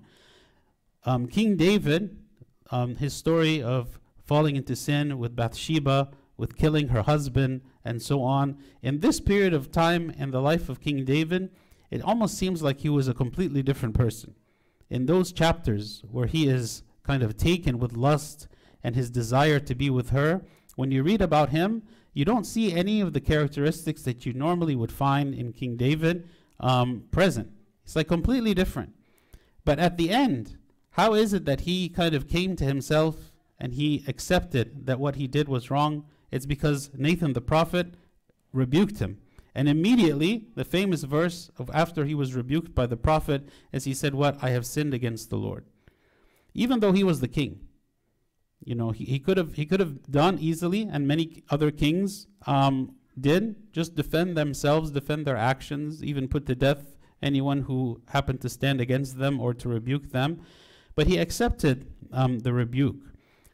Um, 1.05 1.27
King 1.27 1.57
David, 1.57 2.17
um, 2.71 2.97
his 2.97 3.15
story 3.15 3.63
of 3.63 3.99
falling 4.25 4.57
into 4.57 4.77
sin 4.77 5.19
with 5.19 5.35
Bathsheba, 5.35 6.11
with 6.39 6.57
killing 6.57 6.89
her 6.89 7.03
husband, 7.03 7.61
and 7.85 8.01
so 8.01 8.23
on. 8.23 8.57
In 8.81 9.01
this 9.01 9.21
period 9.21 9.53
of 9.53 9.71
time 9.71 10.11
in 10.11 10.31
the 10.31 10.41
life 10.41 10.71
of 10.71 10.81
King 10.81 11.05
David, 11.05 11.51
it 11.91 12.01
almost 12.01 12.39
seems 12.39 12.63
like 12.63 12.81
he 12.81 12.89
was 12.89 13.09
a 13.09 13.15
completely 13.15 13.63
different 13.63 13.95
person. 13.95 14.35
In 14.89 15.05
those 15.05 15.33
chapters 15.33 16.03
where 16.11 16.27
he 16.27 16.49
is 16.49 16.83
kind 17.03 17.23
of 17.23 17.37
taken 17.37 17.79
with 17.79 17.93
lust 17.93 18.49
and 18.83 18.95
his 18.95 19.11
desire 19.11 19.59
to 19.61 19.75
be 19.75 19.91
with 19.91 20.11
her, 20.11 20.43
when 20.77 20.91
you 20.91 21.03
read 21.03 21.21
about 21.21 21.51
him, 21.51 21.83
you 22.15 22.25
don't 22.25 22.45
see 22.45 22.73
any 22.73 23.01
of 23.01 23.13
the 23.13 23.21
characteristics 23.21 24.03
that 24.03 24.25
you 24.25 24.33
normally 24.33 24.77
would 24.77 24.93
find 24.93 25.35
in 25.35 25.53
King 25.53 25.77
David 25.77 26.29
um, 26.61 27.05
present. 27.11 27.51
It's 27.85 27.97
like 27.97 28.09
completely 28.09 28.55
different. 28.55 28.95
But 29.65 29.79
at 29.79 29.97
the 29.97 30.11
end, 30.11 30.57
how 30.91 31.15
is 31.15 31.33
it 31.33 31.45
that 31.47 31.63
he 31.63 31.89
kind 31.89 32.15
of 32.15 32.29
came 32.29 32.55
to 32.57 32.65
himself 32.65 33.33
and 33.59 33.75
he 33.75 34.05
accepted 34.07 34.87
that 34.87 35.01
what 35.01 35.17
he 35.17 35.27
did 35.27 35.49
was 35.49 35.71
wrong 35.71 36.05
it's 36.31 36.47
because 36.47 36.91
Nathan 36.95 37.33
the 37.33 37.41
prophet 37.41 37.95
rebuked 38.53 38.99
him. 38.99 39.19
And 39.55 39.69
immediately, 39.69 40.47
the 40.55 40.65
famous 40.65 41.03
verse 41.03 41.51
of 41.59 41.71
after 41.75 42.05
he 42.05 42.15
was 42.15 42.35
rebuked 42.35 42.75
by 42.75 42.87
the 42.87 42.97
prophet 42.97 43.49
is 43.73 43.85
he 43.85 43.95
said, 43.95 44.15
What? 44.15 44.39
I 44.43 44.51
have 44.51 44.67
sinned 44.67 44.95
against 44.95 45.31
the 45.31 45.37
Lord. 45.37 45.65
Even 46.55 46.81
though 46.81 46.93
he 46.93 47.05
was 47.05 47.21
the 47.21 47.29
king. 47.29 47.61
You 48.65 48.75
know, 48.75 48.91
he, 48.91 49.05
he 49.05 49.19
could 49.19 49.37
have 49.37 49.55
he 49.55 49.67
could 49.67 49.81
have 49.81 50.11
done 50.11 50.39
easily, 50.39 50.83
and 50.83 51.09
many 51.09 51.43
other 51.49 51.71
kings 51.71 52.27
um, 52.47 52.95
did, 53.19 53.73
just 53.73 53.95
defend 53.95 54.37
themselves, 54.37 54.91
defend 54.91 55.27
their 55.27 55.37
actions, 55.37 56.03
even 56.05 56.29
put 56.29 56.47
to 56.47 56.55
death 56.55 56.97
anyone 57.23 57.63
who 57.63 58.01
happened 58.09 58.41
to 58.43 58.49
stand 58.49 58.81
against 58.81 59.19
them 59.19 59.41
or 59.41 59.55
to 59.55 59.69
rebuke 59.69 60.11
them. 60.11 60.41
But 60.95 61.07
he 61.07 61.19
accepted 61.19 61.87
um, 62.13 62.41
the 62.41 62.53
rebuke. 62.53 63.03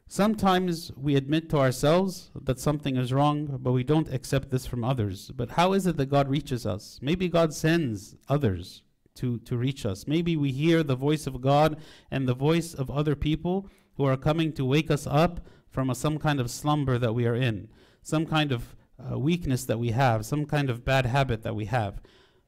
Sometimes 0.07 0.93
we 0.97 1.17
admit 1.17 1.49
to 1.51 1.59
ourselves 1.59 2.31
that 2.41 2.61
something 2.61 2.97
is 2.97 3.13
wrong, 3.13 3.59
but 3.61 3.73
we 3.73 3.83
don't 3.83 4.13
accept 4.13 4.51
this 4.51 4.67
from 4.67 4.85
others. 4.85 5.31
But 5.35 5.53
how 5.53 5.73
is 5.73 5.87
it 5.87 5.97
that 5.97 6.07
God 6.07 6.29
reaches 6.29 6.67
us? 6.67 6.99
Maybe 7.03 7.29
God 7.29 7.55
sends 7.55 8.15
others 8.29 8.83
to, 9.17 9.39
to 9.41 9.57
reach 9.57 9.87
us. 9.87 10.07
Maybe 10.07 10.37
we 10.37 10.53
hear 10.53 10.83
the 10.83 10.97
voice 10.97 11.27
of 11.27 11.41
God 11.41 11.79
and 12.11 12.29
the 12.29 12.35
voice 12.35 12.75
of 12.75 12.91
other 12.91 13.15
people 13.15 13.69
who 13.97 14.05
are 14.05 14.17
coming 14.17 14.53
to 14.53 14.65
wake 14.65 14.91
us 14.91 15.07
up 15.07 15.41
from 15.71 15.91
a, 15.91 15.95
some 15.95 16.19
kind 16.19 16.39
of 16.39 16.51
slumber 16.51 16.99
that 16.99 17.15
we 17.15 17.27
are 17.27 17.35
in, 17.35 17.69
some 18.03 18.27
kind 18.27 18.53
of 18.53 18.77
uh, 18.99 19.19
weakness 19.19 19.65
that 19.65 19.79
we 19.79 19.91
have, 19.91 20.27
some 20.27 20.47
kind 20.47 20.71
of 20.71 20.85
bad 20.85 21.07
habit 21.07 21.43
that 21.43 21.57
we 21.57 21.65
have. 21.65 22.01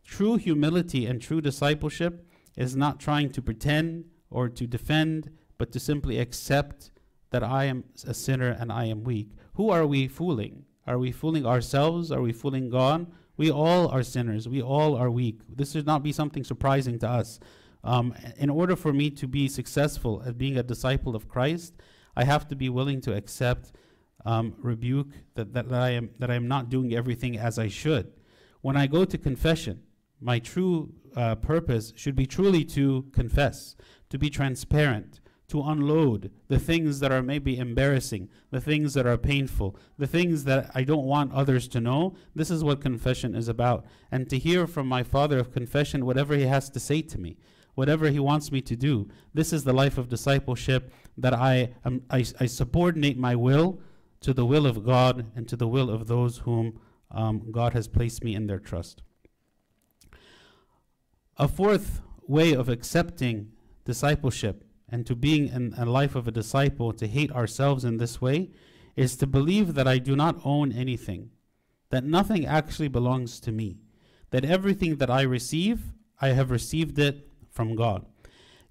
True 0.05 0.37
humility 0.37 1.07
and 1.07 1.21
true 1.21 1.41
discipleship 1.41 2.25
is 2.57 2.77
not 2.77 3.01
trying 3.01 3.31
to 3.31 3.43
pretend 3.43 4.05
or 4.31 4.49
to 4.49 4.67
defend, 4.67 5.31
but 5.59 5.73
to 5.73 5.81
simply 5.81 6.19
accept 6.19 6.91
that 7.31 7.43
I 7.43 7.65
am 7.65 7.85
a 8.07 8.15
sinner 8.15 8.51
and 8.51 8.73
I 8.73 8.85
am 8.87 9.05
weak. 9.05 9.31
Who 9.55 9.71
are 9.71 9.87
we 9.87 10.09
fooling? 10.09 10.65
Are 10.87 10.99
we 10.99 11.13
fooling 11.13 11.47
ourselves? 11.47 12.13
Are 12.13 12.21
we 12.21 12.33
fooling 12.33 12.71
God? 12.71 13.07
We 13.37 13.51
all 13.51 13.89
are 13.89 14.03
sinners. 14.03 14.49
We 14.49 14.63
all 14.63 14.97
are 14.97 15.11
weak. 15.11 15.41
This 15.49 15.73
should 15.73 15.87
not 15.87 16.03
be 16.03 16.13
something 16.13 16.45
surprising 16.45 16.99
to 17.01 17.09
us. 17.09 17.39
Um, 17.85 18.15
in 18.37 18.51
order 18.51 18.77
for 18.77 18.93
me 18.93 19.11
to 19.11 19.27
be 19.27 19.49
successful 19.49 20.23
at 20.27 20.39
being 20.39 20.57
a 20.57 20.63
disciple 20.63 21.15
of 21.15 21.29
Christ, 21.29 21.75
I 22.17 22.25
have 22.25 22.49
to 22.49 22.57
be 22.57 22.69
willing 22.69 23.01
to 23.03 23.15
accept 23.15 23.73
um, 24.25 24.55
rebuke 24.59 25.11
that, 25.35 25.53
that, 25.55 25.69
that, 25.69 25.81
I 25.81 25.91
am, 25.91 26.11
that 26.19 26.31
I 26.31 26.35
am 26.35 26.49
not 26.49 26.69
doing 26.69 26.95
everything 26.95 27.39
as 27.39 27.59
I 27.59 27.69
should. 27.69 28.13
When 28.61 28.77
I 28.77 28.87
go 28.87 29.05
to 29.05 29.19
confession, 29.19 29.83
my 30.21 30.39
true 30.39 30.93
uh, 31.15 31.37
purpose 31.37 31.93
should 31.97 32.17
be 32.17 32.27
truly 32.27 32.65
to 32.65 33.07
confess, 33.13 33.77
to 34.11 34.19
be 34.19 34.31
transparent, 34.31 35.21
to 35.49 35.63
unload 35.63 36.31
the 36.49 36.59
things 36.59 36.99
that 37.01 37.13
are 37.13 37.23
maybe 37.23 37.59
embarrassing, 37.59 38.29
the 38.51 38.61
things 38.61 38.95
that 38.95 39.07
are 39.07 39.17
painful, 39.17 39.77
the 39.97 40.07
things 40.07 40.45
that 40.45 40.71
I 40.75 40.83
don't 40.83 41.05
want 41.05 41.33
others 41.33 41.69
to 41.69 41.81
know. 41.81 42.17
This 42.35 42.51
is 42.51 42.65
what 42.65 42.81
confession 42.81 43.35
is 43.35 43.49
about. 43.49 43.87
And 44.11 44.29
to 44.31 44.39
hear 44.39 44.67
from 44.67 44.89
my 44.89 45.03
Father 45.03 45.39
of 45.39 45.53
confession 45.53 46.05
whatever 46.05 46.35
He 46.35 46.47
has 46.47 46.69
to 46.71 46.81
say 46.81 47.01
to 47.03 47.19
me, 47.19 47.37
whatever 47.75 48.09
He 48.09 48.19
wants 48.19 48.51
me 48.51 48.61
to 48.63 48.75
do. 48.75 49.09
This 49.35 49.53
is 49.53 49.63
the 49.63 49.73
life 49.73 49.99
of 49.99 50.09
discipleship 50.09 50.93
that 51.17 51.33
I, 51.33 51.75
am, 51.85 52.03
I, 52.11 52.25
I 52.41 52.47
subordinate 52.47 53.17
my 53.17 53.37
will 53.37 53.81
to 54.23 54.35
the 54.35 54.47
will 54.47 54.67
of 54.67 54.85
God 54.85 55.27
and 55.37 55.47
to 55.49 55.57
the 55.57 55.69
will 55.69 55.91
of 55.91 56.09
those 56.09 56.39
whom 56.39 56.81
um, 57.13 57.53
God 57.53 57.73
has 57.73 57.87
placed 57.87 58.25
me 58.25 58.35
in 58.35 58.49
their 58.49 58.59
trust. 58.59 59.03
A 61.37 61.47
fourth 61.47 62.01
way 62.27 62.53
of 62.53 62.69
accepting 62.69 63.53
discipleship 63.85 64.65
and 64.89 65.07
to 65.07 65.17
being 65.17 65.49
in 65.49 65.75
a 65.77 65.85
life 65.85 66.15
of 66.15 66.29
a 66.29 66.33
disciple, 66.33 66.93
to 66.93 67.07
hate 67.07 67.33
ourselves 67.33 67.85
in 67.85 67.97
this 67.97 68.21
way, 68.21 68.51
is 68.95 69.17
to 69.17 69.27
believe 69.27 69.75
that 69.75 69.89
I 69.89 69.99
do 69.99 70.15
not 70.15 70.41
own 70.45 70.73
anything, 70.73 71.31
that 71.91 72.05
nothing 72.05 72.47
actually 72.47 72.89
belongs 72.89 73.41
to 73.41 73.53
me, 73.53 73.79
that 74.31 74.45
everything 74.45 74.97
that 74.97 75.11
I 75.11 75.23
receive, 75.23 75.93
I 76.21 76.29
have 76.29 76.51
received 76.51 76.99
it 76.99 77.29
from 77.51 77.75
God. 77.75 78.07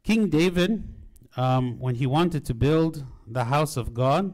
King 0.03 0.29
David, 0.29 0.87
um, 1.35 1.79
when 1.79 1.95
he 1.95 2.07
wanted 2.07 2.45
to 2.45 2.53
build 2.53 3.05
the 3.27 3.45
house 3.45 3.75
of 3.77 3.93
God, 3.93 4.33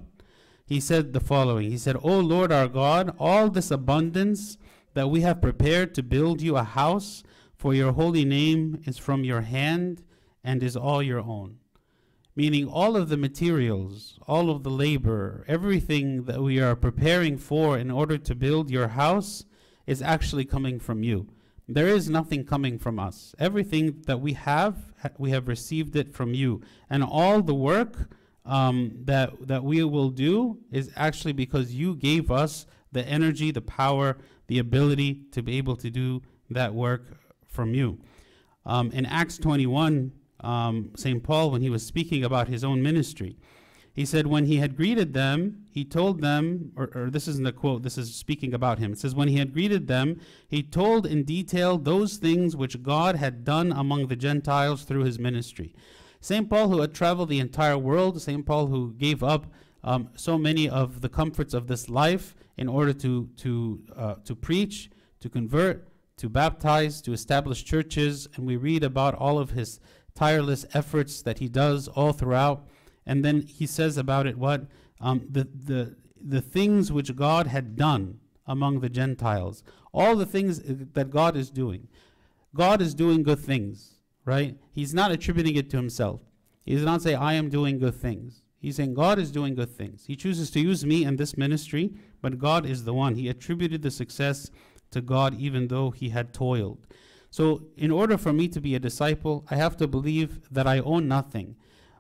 he 0.65 0.79
said 0.79 1.11
the 1.11 1.19
following 1.19 1.69
He 1.69 1.77
said, 1.77 1.97
O 2.01 2.19
Lord 2.19 2.51
our 2.51 2.67
God, 2.67 3.13
all 3.19 3.50
this 3.50 3.71
abundance 3.71 4.57
that 4.93 5.09
we 5.09 5.21
have 5.21 5.41
prepared 5.41 5.93
to 5.95 6.03
build 6.03 6.41
you 6.41 6.55
a 6.55 6.63
house 6.63 7.23
for 7.57 7.73
your 7.73 7.91
holy 7.91 8.23
name 8.23 8.81
is 8.85 8.97
from 8.97 9.23
your 9.23 9.41
hand 9.41 10.03
and 10.43 10.63
is 10.63 10.77
all 10.77 11.03
your 11.03 11.19
own 11.19 11.57
meaning 12.35 12.67
all 12.67 12.95
of 12.95 13.09
the 13.09 13.17
materials, 13.17 14.19
all 14.27 14.50
of 14.50 14.63
the 14.63 14.69
labor, 14.69 15.43
everything 15.47 16.23
that 16.23 16.41
we 16.41 16.59
are 16.59 16.75
preparing 16.75 17.38
for 17.38 17.77
in 17.77 17.91
order 17.91 18.17
to 18.17 18.35
build 18.35 18.71
your 18.71 18.89
house 18.89 19.45
is 19.85 20.01
actually 20.01 20.45
coming 20.45 20.79
from 20.79 21.03
you. 21.03 21.27
There 21.67 21.88
is 21.88 22.09
nothing 22.09 22.45
coming 22.45 22.79
from 22.79 23.00
us. 23.00 23.33
Everything 23.39 24.01
that 24.05 24.19
we 24.19 24.33
have, 24.33 24.75
we 25.17 25.31
have 25.31 25.47
received 25.47 25.95
it 25.95 26.13
from 26.13 26.33
you. 26.33 26.61
And 26.89 27.03
all 27.03 27.41
the 27.41 27.55
work 27.55 28.09
um, 28.45 28.91
that, 29.05 29.47
that 29.47 29.63
we 29.63 29.83
will 29.83 30.09
do 30.09 30.59
is 30.71 30.91
actually 30.95 31.33
because 31.33 31.73
you 31.73 31.95
gave 31.95 32.31
us 32.31 32.65
the 32.91 33.07
energy, 33.07 33.51
the 33.51 33.61
power, 33.61 34.17
the 34.47 34.59
ability 34.59 35.21
to 35.31 35.41
be 35.41 35.57
able 35.57 35.75
to 35.77 35.89
do 35.89 36.21
that 36.50 36.73
work 36.73 37.17
from 37.45 37.73
you. 37.73 38.00
Um, 38.65 38.91
in 38.91 39.05
Acts 39.05 39.38
21, 39.38 40.11
um, 40.41 40.91
St. 40.95 41.24
Paul 41.24 41.51
when 41.51 41.62
he 41.62 41.69
was 41.69 41.86
speaking 41.86 42.24
about 42.24 42.48
his 42.48 42.63
own 42.63 42.81
ministry. 42.81 43.38
He 43.93 44.05
said, 44.05 44.27
When 44.27 44.45
he 44.45 44.57
had 44.57 44.77
greeted 44.77 45.13
them, 45.13 45.65
he 45.69 45.83
told 45.83 46.21
them, 46.21 46.71
or, 46.75 46.89
or, 46.95 47.10
this 47.10 47.27
isn't 47.27 47.48
a 47.48 47.51
quote, 47.51 47.83
this 47.83 47.98
is 47.98 48.15
speaking 48.15 48.53
about 48.53 48.79
him. 48.79 48.93
It 48.93 49.00
says, 49.00 49.13
When 49.13 49.27
he 49.27 49.38
had 49.38 49.53
greeted 49.53 49.88
them, 49.88 50.19
he 50.48 50.63
told 50.63 51.05
in 51.05 51.24
detail 51.24 51.77
those 51.77 52.17
things 52.17 52.55
which 52.55 52.83
God 52.83 53.15
had 53.17 53.43
done 53.43 53.71
among 53.71 54.07
the 54.07 54.15
Gentiles 54.15 54.83
through 54.83 55.03
his 55.03 55.19
ministry. 55.19 55.74
St. 56.21 56.50
Paul, 56.50 56.69
who 56.69 56.81
had 56.81 56.93
traveled 56.93 57.29
the 57.29 57.39
entire 57.39 57.77
world, 57.77 58.21
St. 58.21 58.45
Paul, 58.45 58.67
who 58.67 58.93
gave 58.93 59.24
up 59.24 59.48
um, 59.83 60.10
so 60.15 60.38
many 60.38 60.69
of 60.69 61.01
the 61.01 61.10
comforts 61.10 61.53
of 61.53 61.67
this 61.67 61.89
life 61.89 62.36
in 62.57 62.69
order 62.69 62.93
to, 62.93 63.27
to, 63.38 63.81
uh, 63.95 64.15
to 64.24 64.36
preach, 64.36 64.91
to 65.19 65.29
convert, 65.29 65.88
to 66.17 66.29
baptize, 66.29 67.01
to 67.01 67.13
establish 67.13 67.63
churches, 67.63 68.27
and 68.36 68.45
we 68.45 68.55
read 68.55 68.83
about 68.83 69.15
all 69.15 69.39
of 69.39 69.51
his 69.51 69.79
tireless 70.15 70.65
efforts 70.73 71.21
that 71.21 71.39
he 71.39 71.47
does 71.47 71.87
all 71.87 72.13
throughout. 72.13 72.67
And 73.05 73.23
then 73.25 73.41
he 73.41 73.65
says 73.65 73.97
about 73.97 74.27
it 74.27 74.37
what? 74.37 74.67
Um, 74.99 75.27
the, 75.29 75.47
the, 75.53 75.95
the 76.21 76.41
things 76.41 76.91
which 76.91 77.15
God 77.15 77.47
had 77.47 77.75
done 77.75 78.19
among 78.45 78.79
the 78.79 78.89
Gentiles. 78.89 79.63
All 79.93 80.15
the 80.15 80.25
things 80.25 80.61
that 80.63 81.09
God 81.09 81.35
is 81.35 81.49
doing. 81.49 81.87
God 82.53 82.81
is 82.81 82.93
doing 82.93 83.23
good 83.23 83.39
things, 83.39 83.99
right? 84.25 84.57
He's 84.71 84.93
not 84.93 85.11
attributing 85.11 85.55
it 85.55 85.69
to 85.71 85.77
himself. 85.77 86.21
He 86.65 86.75
does 86.75 86.85
not 86.85 87.01
say, 87.01 87.15
I 87.15 87.33
am 87.33 87.49
doing 87.49 87.79
good 87.79 87.95
things. 87.95 88.43
He's 88.59 88.75
saying 88.75 88.93
God 88.93 89.17
is 89.17 89.31
doing 89.31 89.55
good 89.55 89.75
things. 89.75 90.05
He 90.05 90.15
chooses 90.15 90.51
to 90.51 90.59
use 90.59 90.85
me 90.85 91.03
in 91.03 91.15
this 91.15 91.35
ministry, 91.35 91.95
but 92.21 92.37
God 92.37 92.65
is 92.65 92.83
the 92.83 92.93
one. 92.93 93.15
He 93.15 93.27
attributed 93.27 93.81
the 93.81 93.89
success 93.89 94.51
to 94.91 95.01
God 95.01 95.39
even 95.39 95.67
though 95.67 95.89
he 95.89 96.09
had 96.09 96.33
toiled. 96.33 96.85
So, 97.31 97.63
in 97.77 97.91
order 97.91 98.17
for 98.17 98.33
me 98.33 98.50
to 98.50 98.59
be 98.59 98.75
a 98.75 98.79
disciple, 98.79 99.45
I 99.50 99.55
have 99.55 99.77
to 99.77 99.88
believe 99.88 100.41
that 100.51 100.67
I 100.67 100.79
own 100.79 101.07
nothing. 101.07 101.55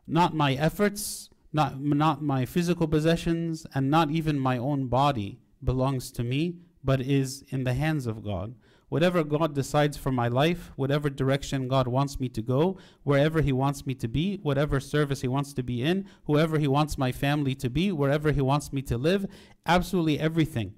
Not 0.05 0.35
my 0.35 0.55
efforts, 0.55 1.29
not, 1.53 1.79
not 1.79 2.21
my 2.21 2.45
physical 2.45 2.85
possessions, 2.85 3.65
and 3.73 3.89
not 3.89 4.11
even 4.11 4.37
my 4.37 4.57
own 4.57 4.87
body 4.87 5.39
belongs 5.63 6.11
to 6.11 6.23
me, 6.23 6.57
but 6.83 6.99
is 6.99 7.45
in 7.47 7.63
the 7.63 7.73
hands 7.73 8.07
of 8.07 8.25
God. 8.25 8.55
Whatever 8.89 9.23
God 9.23 9.55
decides 9.55 9.95
for 9.95 10.11
my 10.11 10.27
life, 10.27 10.73
whatever 10.75 11.09
direction 11.09 11.69
God 11.69 11.87
wants 11.87 12.19
me 12.19 12.27
to 12.27 12.41
go, 12.41 12.77
wherever 13.03 13.39
He 13.39 13.53
wants 13.53 13.85
me 13.85 13.93
to 13.95 14.09
be, 14.09 14.37
whatever 14.43 14.81
service 14.81 15.21
He 15.21 15.29
wants 15.29 15.53
to 15.53 15.63
be 15.63 15.81
in, 15.81 16.09
whoever 16.25 16.59
He 16.59 16.67
wants 16.67 16.97
my 16.97 17.13
family 17.13 17.55
to 17.55 17.69
be, 17.69 17.93
wherever 17.93 18.33
He 18.33 18.41
wants 18.41 18.73
me 18.73 18.81
to 18.81 18.97
live, 18.97 19.25
absolutely 19.65 20.19
everything 20.19 20.73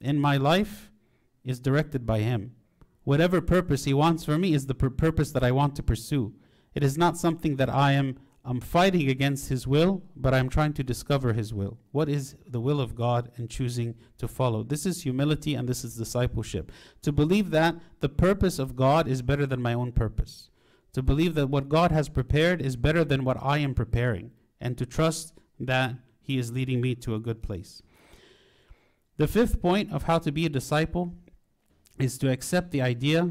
in 0.00 0.18
my 0.18 0.38
life 0.38 0.90
is 1.44 1.60
directed 1.60 2.06
by 2.06 2.20
Him. 2.20 2.54
Whatever 3.08 3.40
purpose 3.40 3.84
He 3.84 3.94
wants 3.94 4.22
for 4.22 4.36
me 4.36 4.52
is 4.52 4.66
the 4.66 4.74
pur- 4.74 4.90
purpose 4.90 5.32
that 5.32 5.42
I 5.42 5.50
want 5.50 5.74
to 5.76 5.82
pursue. 5.82 6.34
It 6.74 6.84
is 6.84 6.98
not 6.98 7.16
something 7.16 7.56
that 7.56 7.70
I 7.70 7.92
am 7.92 8.18
I'm 8.44 8.60
fighting 8.60 9.08
against 9.08 9.48
His 9.48 9.66
will, 9.66 10.02
but 10.14 10.34
I'm 10.34 10.50
trying 10.50 10.74
to 10.74 10.84
discover 10.84 11.32
His 11.32 11.54
will. 11.54 11.78
What 11.90 12.10
is 12.10 12.36
the 12.46 12.60
will 12.60 12.82
of 12.82 12.94
God 12.94 13.30
and 13.36 13.48
choosing 13.48 13.94
to 14.18 14.28
follow? 14.28 14.62
This 14.62 14.84
is 14.84 15.04
humility 15.04 15.54
and 15.54 15.66
this 15.66 15.84
is 15.84 15.96
discipleship. 15.96 16.70
To 17.00 17.10
believe 17.10 17.48
that 17.48 17.76
the 18.00 18.10
purpose 18.10 18.58
of 18.58 18.76
God 18.76 19.08
is 19.08 19.22
better 19.22 19.46
than 19.46 19.62
my 19.62 19.72
own 19.72 19.92
purpose. 19.92 20.50
To 20.92 21.00
believe 21.00 21.34
that 21.34 21.48
what 21.48 21.70
God 21.70 21.90
has 21.90 22.10
prepared 22.10 22.60
is 22.60 22.76
better 22.76 23.04
than 23.04 23.24
what 23.24 23.42
I 23.42 23.56
am 23.56 23.72
preparing. 23.72 24.32
And 24.60 24.76
to 24.76 24.84
trust 24.84 25.32
that 25.58 25.94
He 26.20 26.36
is 26.36 26.52
leading 26.52 26.82
me 26.82 26.94
to 26.96 27.14
a 27.14 27.20
good 27.20 27.42
place. 27.42 27.80
The 29.16 29.26
fifth 29.26 29.62
point 29.62 29.92
of 29.92 30.02
how 30.02 30.18
to 30.18 30.30
be 30.30 30.44
a 30.44 30.50
disciple 30.50 31.14
is 31.98 32.18
to 32.18 32.30
accept 32.30 32.70
the 32.70 32.82
idea 32.82 33.30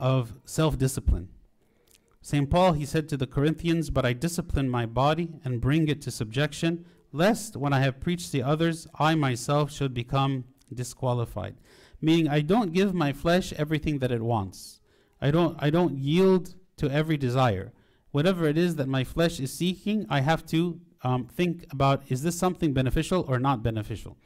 of 0.00 0.32
self 0.44 0.78
discipline. 0.78 1.28
St. 2.20 2.50
Paul, 2.50 2.72
he 2.72 2.84
said 2.84 3.08
to 3.08 3.16
the 3.16 3.26
Corinthians, 3.26 3.90
But 3.90 4.04
I 4.04 4.12
discipline 4.12 4.68
my 4.68 4.86
body 4.86 5.40
and 5.44 5.60
bring 5.60 5.88
it 5.88 6.02
to 6.02 6.10
subjection, 6.10 6.84
lest 7.12 7.56
when 7.56 7.72
I 7.72 7.80
have 7.80 8.00
preached 8.00 8.32
the 8.32 8.42
others, 8.42 8.86
I 8.98 9.14
myself 9.14 9.72
should 9.72 9.94
become 9.94 10.44
disqualified. 10.72 11.56
Meaning, 12.00 12.28
I 12.28 12.40
don't 12.40 12.72
give 12.72 12.94
my 12.94 13.12
flesh 13.12 13.52
everything 13.54 13.98
that 14.00 14.12
it 14.12 14.22
wants. 14.22 14.80
I 15.20 15.30
don't, 15.30 15.56
I 15.58 15.70
don't 15.70 15.96
yield 15.96 16.54
to 16.76 16.90
every 16.90 17.16
desire. 17.16 17.72
Whatever 18.10 18.46
it 18.46 18.56
is 18.56 18.76
that 18.76 18.88
my 18.88 19.04
flesh 19.04 19.40
is 19.40 19.52
seeking, 19.52 20.06
I 20.08 20.20
have 20.20 20.46
to 20.46 20.80
um, 21.02 21.26
think 21.26 21.66
about 21.70 22.02
is 22.08 22.22
this 22.22 22.38
something 22.38 22.72
beneficial 22.72 23.24
or 23.28 23.38
not 23.38 23.62
beneficial? 23.62 24.16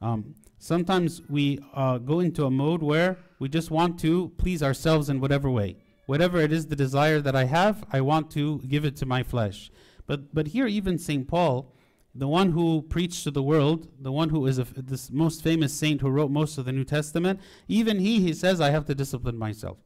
Um, 0.00 0.34
sometimes 0.58 1.22
we 1.28 1.58
uh, 1.74 1.98
go 1.98 2.20
into 2.20 2.44
a 2.44 2.50
mode 2.50 2.82
where 2.82 3.18
we 3.38 3.48
just 3.48 3.70
want 3.70 3.98
to 4.00 4.30
please 4.38 4.62
ourselves 4.62 5.08
in 5.08 5.20
whatever 5.20 5.50
way. 5.50 5.76
Whatever 6.06 6.40
it 6.40 6.52
is, 6.52 6.66
the 6.66 6.76
desire 6.76 7.20
that 7.20 7.36
I 7.36 7.44
have, 7.44 7.84
I 7.92 8.00
want 8.00 8.30
to 8.32 8.60
give 8.60 8.84
it 8.84 8.96
to 8.96 9.06
my 9.06 9.22
flesh. 9.22 9.70
But, 10.06 10.34
but 10.34 10.48
here, 10.48 10.66
even 10.66 10.98
St. 10.98 11.28
Paul, 11.28 11.74
the 12.14 12.26
one 12.26 12.52
who 12.52 12.82
preached 12.82 13.24
to 13.24 13.30
the 13.30 13.42
world, 13.42 13.88
the 14.00 14.10
one 14.10 14.30
who 14.30 14.46
is 14.46 14.58
a, 14.58 14.64
this 14.64 15.10
most 15.10 15.42
famous 15.42 15.72
saint 15.72 16.00
who 16.00 16.08
wrote 16.08 16.30
most 16.30 16.58
of 16.58 16.64
the 16.64 16.72
New 16.72 16.84
Testament, 16.84 17.40
even 17.68 17.98
he, 17.98 18.20
he 18.20 18.32
says, 18.32 18.60
I 18.60 18.70
have 18.70 18.86
to 18.86 18.94
discipline 18.94 19.38
myself. 19.38 19.78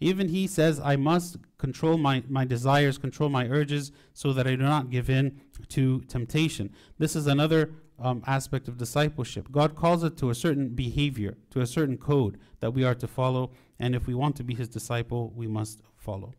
Even 0.00 0.28
he 0.28 0.46
says, 0.46 0.80
I 0.80 0.96
must 0.96 1.36
control 1.58 1.98
my, 1.98 2.22
my 2.28 2.44
desires, 2.44 2.96
control 2.96 3.28
my 3.28 3.46
urges, 3.48 3.92
so 4.14 4.32
that 4.32 4.46
I 4.46 4.50
do 4.50 4.62
not 4.62 4.90
give 4.90 5.10
in 5.10 5.40
to 5.68 6.00
temptation. 6.02 6.72
This 6.98 7.14
is 7.14 7.26
another 7.26 7.70
um, 8.00 8.22
aspect 8.26 8.68
of 8.68 8.76
discipleship. 8.76 9.50
God 9.50 9.74
calls 9.74 10.02
it 10.02 10.16
to 10.18 10.30
a 10.30 10.34
certain 10.34 10.68
behavior, 10.70 11.36
to 11.50 11.60
a 11.60 11.66
certain 11.66 11.96
code 11.96 12.38
that 12.60 12.72
we 12.72 12.84
are 12.84 12.94
to 12.94 13.06
follow, 13.06 13.52
and 13.78 13.94
if 13.94 14.06
we 14.06 14.14
want 14.14 14.36
to 14.36 14.44
be 14.44 14.54
his 14.54 14.68
disciple, 14.68 15.32
we 15.34 15.46
must 15.46 15.82
follow. 15.96 16.34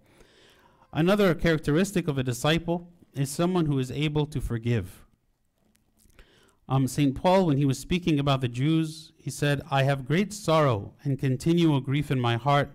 Another 0.93 1.33
characteristic 1.33 2.07
of 2.07 2.17
a 2.17 2.23
disciple 2.23 2.89
is 3.13 3.29
someone 3.29 3.65
who 3.65 3.79
is 3.79 3.91
able 3.91 4.25
to 4.25 4.41
forgive. 4.41 5.05
Um, 6.67 6.87
St. 6.87 7.15
Paul, 7.15 7.45
when 7.45 7.57
he 7.57 7.65
was 7.65 7.79
speaking 7.79 8.19
about 8.19 8.41
the 8.41 8.47
Jews, 8.47 9.11
he 9.17 9.29
said, 9.29 9.61
I 9.69 9.83
have 9.83 10.07
great 10.07 10.31
sorrow 10.33 10.93
and 11.03 11.19
continual 11.19 11.81
grief 11.81 12.11
in 12.11 12.19
my 12.19 12.37
heart, 12.37 12.71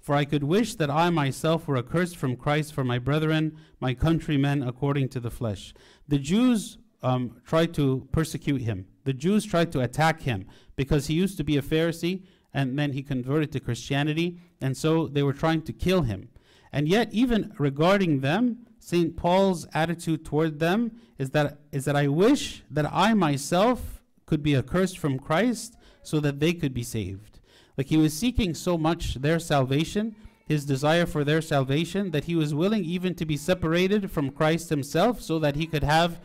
for 0.00 0.14
I 0.14 0.24
could 0.24 0.44
wish 0.44 0.74
that 0.76 0.90
I 0.90 1.10
myself 1.10 1.66
were 1.66 1.76
accursed 1.76 2.16
from 2.16 2.36
Christ 2.36 2.72
for 2.72 2.84
my 2.84 2.98
brethren, 2.98 3.56
my 3.80 3.94
countrymen, 3.94 4.62
according 4.62 5.08
to 5.10 5.20
the 5.20 5.30
flesh. 5.30 5.74
The 6.08 6.18
Jews 6.18 6.78
um, 7.02 7.36
tried 7.44 7.74
to 7.74 8.08
persecute 8.12 8.62
him. 8.62 8.86
The 9.04 9.12
Jews 9.12 9.44
tried 9.44 9.72
to 9.72 9.80
attack 9.80 10.22
him 10.22 10.46
because 10.76 11.06
he 11.06 11.14
used 11.14 11.36
to 11.38 11.44
be 11.44 11.56
a 11.56 11.62
Pharisee 11.62 12.22
and 12.54 12.78
then 12.78 12.92
he 12.92 13.02
converted 13.02 13.50
to 13.52 13.60
Christianity, 13.60 14.38
and 14.60 14.76
so 14.76 15.08
they 15.08 15.22
were 15.22 15.32
trying 15.32 15.62
to 15.62 15.72
kill 15.72 16.02
him. 16.02 16.28
And 16.72 16.88
yet, 16.88 17.08
even 17.12 17.54
regarding 17.58 18.20
them, 18.20 18.66
St. 18.78 19.16
Paul's 19.16 19.66
attitude 19.74 20.24
toward 20.24 20.58
them 20.58 20.92
is 21.18 21.30
that, 21.30 21.58
is 21.70 21.84
that 21.84 21.96
I 21.96 22.08
wish 22.08 22.62
that 22.70 22.90
I 22.92 23.14
myself 23.14 24.02
could 24.26 24.42
be 24.42 24.56
accursed 24.56 24.98
from 24.98 25.18
Christ 25.18 25.76
so 26.02 26.20
that 26.20 26.40
they 26.40 26.52
could 26.52 26.74
be 26.74 26.82
saved. 26.82 27.40
Like 27.76 27.86
he 27.86 27.96
was 27.96 28.12
seeking 28.12 28.54
so 28.54 28.76
much 28.76 29.14
their 29.14 29.38
salvation, 29.38 30.16
his 30.46 30.64
desire 30.64 31.06
for 31.06 31.24
their 31.24 31.40
salvation, 31.40 32.10
that 32.10 32.24
he 32.24 32.34
was 32.34 32.54
willing 32.54 32.84
even 32.84 33.14
to 33.14 33.24
be 33.24 33.36
separated 33.36 34.10
from 34.10 34.30
Christ 34.30 34.68
himself 34.68 35.20
so 35.20 35.38
that 35.38 35.56
he 35.56 35.66
could 35.66 35.84
have 35.84 36.20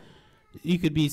he 0.62 0.78
could 0.78 0.94
be 0.94 1.10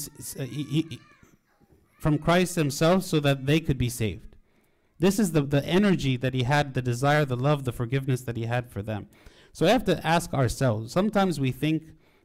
from 2.00 2.18
Christ 2.18 2.56
himself 2.56 3.04
so 3.04 3.20
that 3.20 3.46
they 3.46 3.60
could 3.60 3.78
be 3.78 3.90
saved. 3.90 4.36
This 5.00 5.20
is 5.20 5.32
the, 5.32 5.42
the 5.42 5.66
energy 5.66 6.18
that 6.18 6.34
he 6.34 6.44
had, 6.44 6.74
the 6.74 6.82
desire, 6.82 7.26
the 7.26 7.36
love, 7.36 7.66
the 7.66 7.72
forgiveness 7.72 8.22
that 8.22 8.38
he 8.38 8.46
had 8.46 8.70
for 8.70 8.82
them. 8.82 9.08
So 9.52 9.66
I 9.66 9.72
have 9.72 9.84
to 9.86 10.06
ask 10.06 10.34
ourselves 10.34 10.92
sometimes 10.92 11.40
we 11.40 11.52
think 11.52 11.84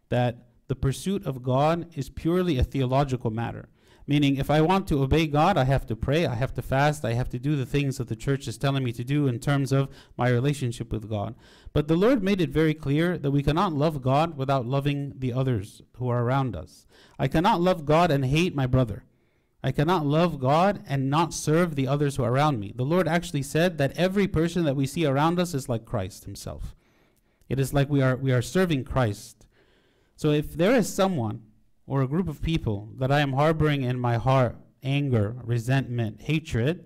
that 0.09 0.47
the 0.69 0.77
pursuit 0.77 1.27
of 1.27 1.43
God 1.43 1.87
is 1.95 2.09
purely 2.09 2.59
a 2.59 2.65
theological 2.65 3.31
matter. 3.31 3.69
Meaning, 4.11 4.39
if 4.39 4.51
I 4.51 4.61
want 4.61 4.89
to 4.89 5.05
obey 5.05 5.29
God, 5.29 5.57
I 5.57 5.63
have 5.63 5.87
to 5.87 5.95
pray, 5.95 6.27
I 6.27 6.35
have 6.35 6.53
to 6.55 6.63
fast, 6.63 7.05
I 7.05 7.13
have 7.13 7.29
to 7.29 7.39
do 7.39 7.55
the 7.55 7.65
things 7.65 7.99
that 7.99 8.09
the 8.09 8.17
church 8.17 8.49
is 8.49 8.59
telling 8.59 8.83
me 8.83 8.91
to 8.91 9.05
do 9.05 9.29
in 9.29 9.39
terms 9.39 9.71
of 9.71 9.89
my 10.17 10.29
relationship 10.31 10.91
with 10.91 11.09
God. 11.09 11.37
But 11.73 11.87
the 11.87 11.95
Lord 11.95 12.21
made 12.21 12.41
it 12.41 12.51
very 12.51 12.75
clear 12.75 13.17
that 13.17 13.31
we 13.31 13.45
cannot 13.45 13.73
love 13.73 14.03
God 14.03 14.37
without 14.37 14.67
loving 14.67 15.13
the 15.17 15.33
others 15.33 15.83
who 15.99 16.09
are 16.09 16.25
around 16.25 16.57
us. 16.57 16.87
I 17.21 17.29
cannot 17.29 17.61
love 17.61 17.87
God 17.87 18.11
and 18.11 18.25
hate 18.25 18.53
my 18.53 18.67
brother. 18.67 19.05
I 19.63 19.71
cannot 19.71 20.05
love 20.05 20.41
God 20.41 20.83
and 20.89 21.09
not 21.09 21.33
serve 21.33 21.77
the 21.77 21.87
others 21.87 22.17
who 22.17 22.25
are 22.25 22.33
around 22.33 22.59
me. 22.59 22.73
The 22.75 22.83
Lord 22.83 23.07
actually 23.07 23.45
said 23.45 23.79
that 23.79 23.97
every 23.97 24.27
person 24.27 24.65
that 24.65 24.75
we 24.75 24.89
see 24.89 25.07
around 25.07 25.39
us 25.39 25.55
is 25.55 25.69
like 25.69 25.85
Christ 25.85 26.25
himself. 26.25 26.75
It 27.49 27.61
is 27.61 27.73
like 27.73 27.89
we 27.89 28.03
are 28.03 28.17
we 28.17 28.33
are 28.33 28.43
serving 28.43 28.87
Christ. 28.87 29.47
So 30.17 30.31
if 30.31 30.55
there 30.55 30.75
is 30.75 30.93
someone 30.93 31.43
or 31.91 32.03
a 32.03 32.07
group 32.07 32.29
of 32.29 32.41
people 32.41 32.89
that 32.99 33.11
I 33.11 33.19
am 33.19 33.33
harboring 33.33 33.83
in 33.83 33.99
my 33.99 34.17
heart 34.17 34.55
anger, 34.81 35.35
resentment, 35.43 36.23
hatred, 36.23 36.85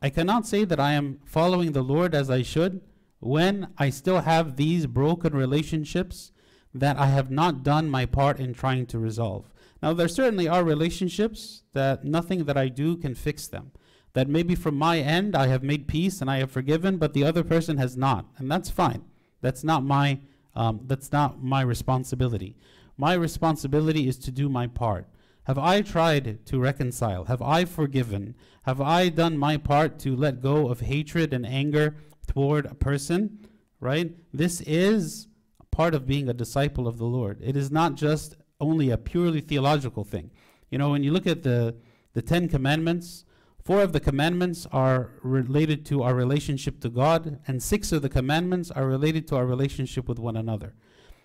I 0.00 0.08
cannot 0.08 0.46
say 0.46 0.64
that 0.64 0.80
I 0.80 0.94
am 0.94 1.20
following 1.26 1.72
the 1.72 1.82
Lord 1.82 2.14
as 2.14 2.30
I 2.30 2.40
should 2.40 2.80
when 3.20 3.68
I 3.76 3.90
still 3.90 4.22
have 4.22 4.56
these 4.56 4.86
broken 4.86 5.34
relationships 5.34 6.32
that 6.72 6.96
I 6.96 7.08
have 7.08 7.30
not 7.30 7.62
done 7.62 7.90
my 7.90 8.06
part 8.06 8.40
in 8.40 8.54
trying 8.54 8.86
to 8.86 8.98
resolve. 8.98 9.52
Now, 9.82 9.92
there 9.92 10.08
certainly 10.08 10.48
are 10.48 10.64
relationships 10.64 11.64
that 11.74 12.02
nothing 12.02 12.46
that 12.46 12.56
I 12.56 12.68
do 12.68 12.96
can 12.96 13.14
fix 13.14 13.46
them. 13.46 13.72
That 14.14 14.30
maybe 14.30 14.54
from 14.54 14.76
my 14.76 14.98
end 14.98 15.36
I 15.36 15.48
have 15.48 15.62
made 15.62 15.86
peace 15.86 16.22
and 16.22 16.30
I 16.30 16.38
have 16.38 16.50
forgiven, 16.50 16.96
but 16.96 17.12
the 17.12 17.24
other 17.24 17.44
person 17.44 17.76
has 17.76 17.98
not, 17.98 18.24
and 18.38 18.50
that's 18.50 18.70
fine. 18.70 19.04
That's 19.42 19.62
not 19.62 19.84
my 19.84 20.20
um, 20.54 20.80
that's 20.86 21.12
not 21.12 21.42
my 21.42 21.62
responsibility. 21.62 22.56
My 22.96 23.14
responsibility 23.14 24.08
is 24.08 24.18
to 24.18 24.30
do 24.30 24.48
my 24.48 24.66
part. 24.66 25.06
Have 25.44 25.58
I 25.58 25.82
tried 25.82 26.46
to 26.46 26.60
reconcile? 26.60 27.24
Have 27.24 27.42
I 27.42 27.64
forgiven? 27.64 28.34
Have 28.62 28.80
I 28.80 29.08
done 29.08 29.36
my 29.36 29.56
part 29.56 29.98
to 30.00 30.14
let 30.14 30.40
go 30.40 30.68
of 30.68 30.80
hatred 30.80 31.32
and 31.32 31.44
anger 31.44 31.96
toward 32.26 32.66
a 32.66 32.74
person? 32.74 33.46
Right? 33.80 34.14
This 34.32 34.60
is 34.60 35.26
part 35.72 35.94
of 35.94 36.06
being 36.06 36.28
a 36.28 36.34
disciple 36.34 36.86
of 36.86 36.98
the 36.98 37.06
Lord. 37.06 37.40
It 37.42 37.56
is 37.56 37.72
not 37.72 37.96
just 37.96 38.36
only 38.60 38.90
a 38.90 38.98
purely 38.98 39.40
theological 39.40 40.04
thing. 40.04 40.30
You 40.70 40.78
know, 40.78 40.90
when 40.90 41.02
you 41.02 41.10
look 41.12 41.26
at 41.26 41.42
the, 41.42 41.74
the 42.12 42.22
Ten 42.22 42.48
Commandments, 42.48 43.24
four 43.64 43.82
of 43.82 43.92
the 43.92 44.00
commandments 44.00 44.66
are 44.70 45.10
related 45.22 45.84
to 45.86 46.02
our 46.02 46.14
relationship 46.14 46.80
to 46.80 46.88
God, 46.88 47.40
and 47.48 47.62
six 47.62 47.90
of 47.90 48.02
the 48.02 48.08
commandments 48.08 48.70
are 48.70 48.86
related 48.86 49.26
to 49.28 49.36
our 49.36 49.46
relationship 49.46 50.08
with 50.08 50.18
one 50.18 50.36
another. 50.36 50.74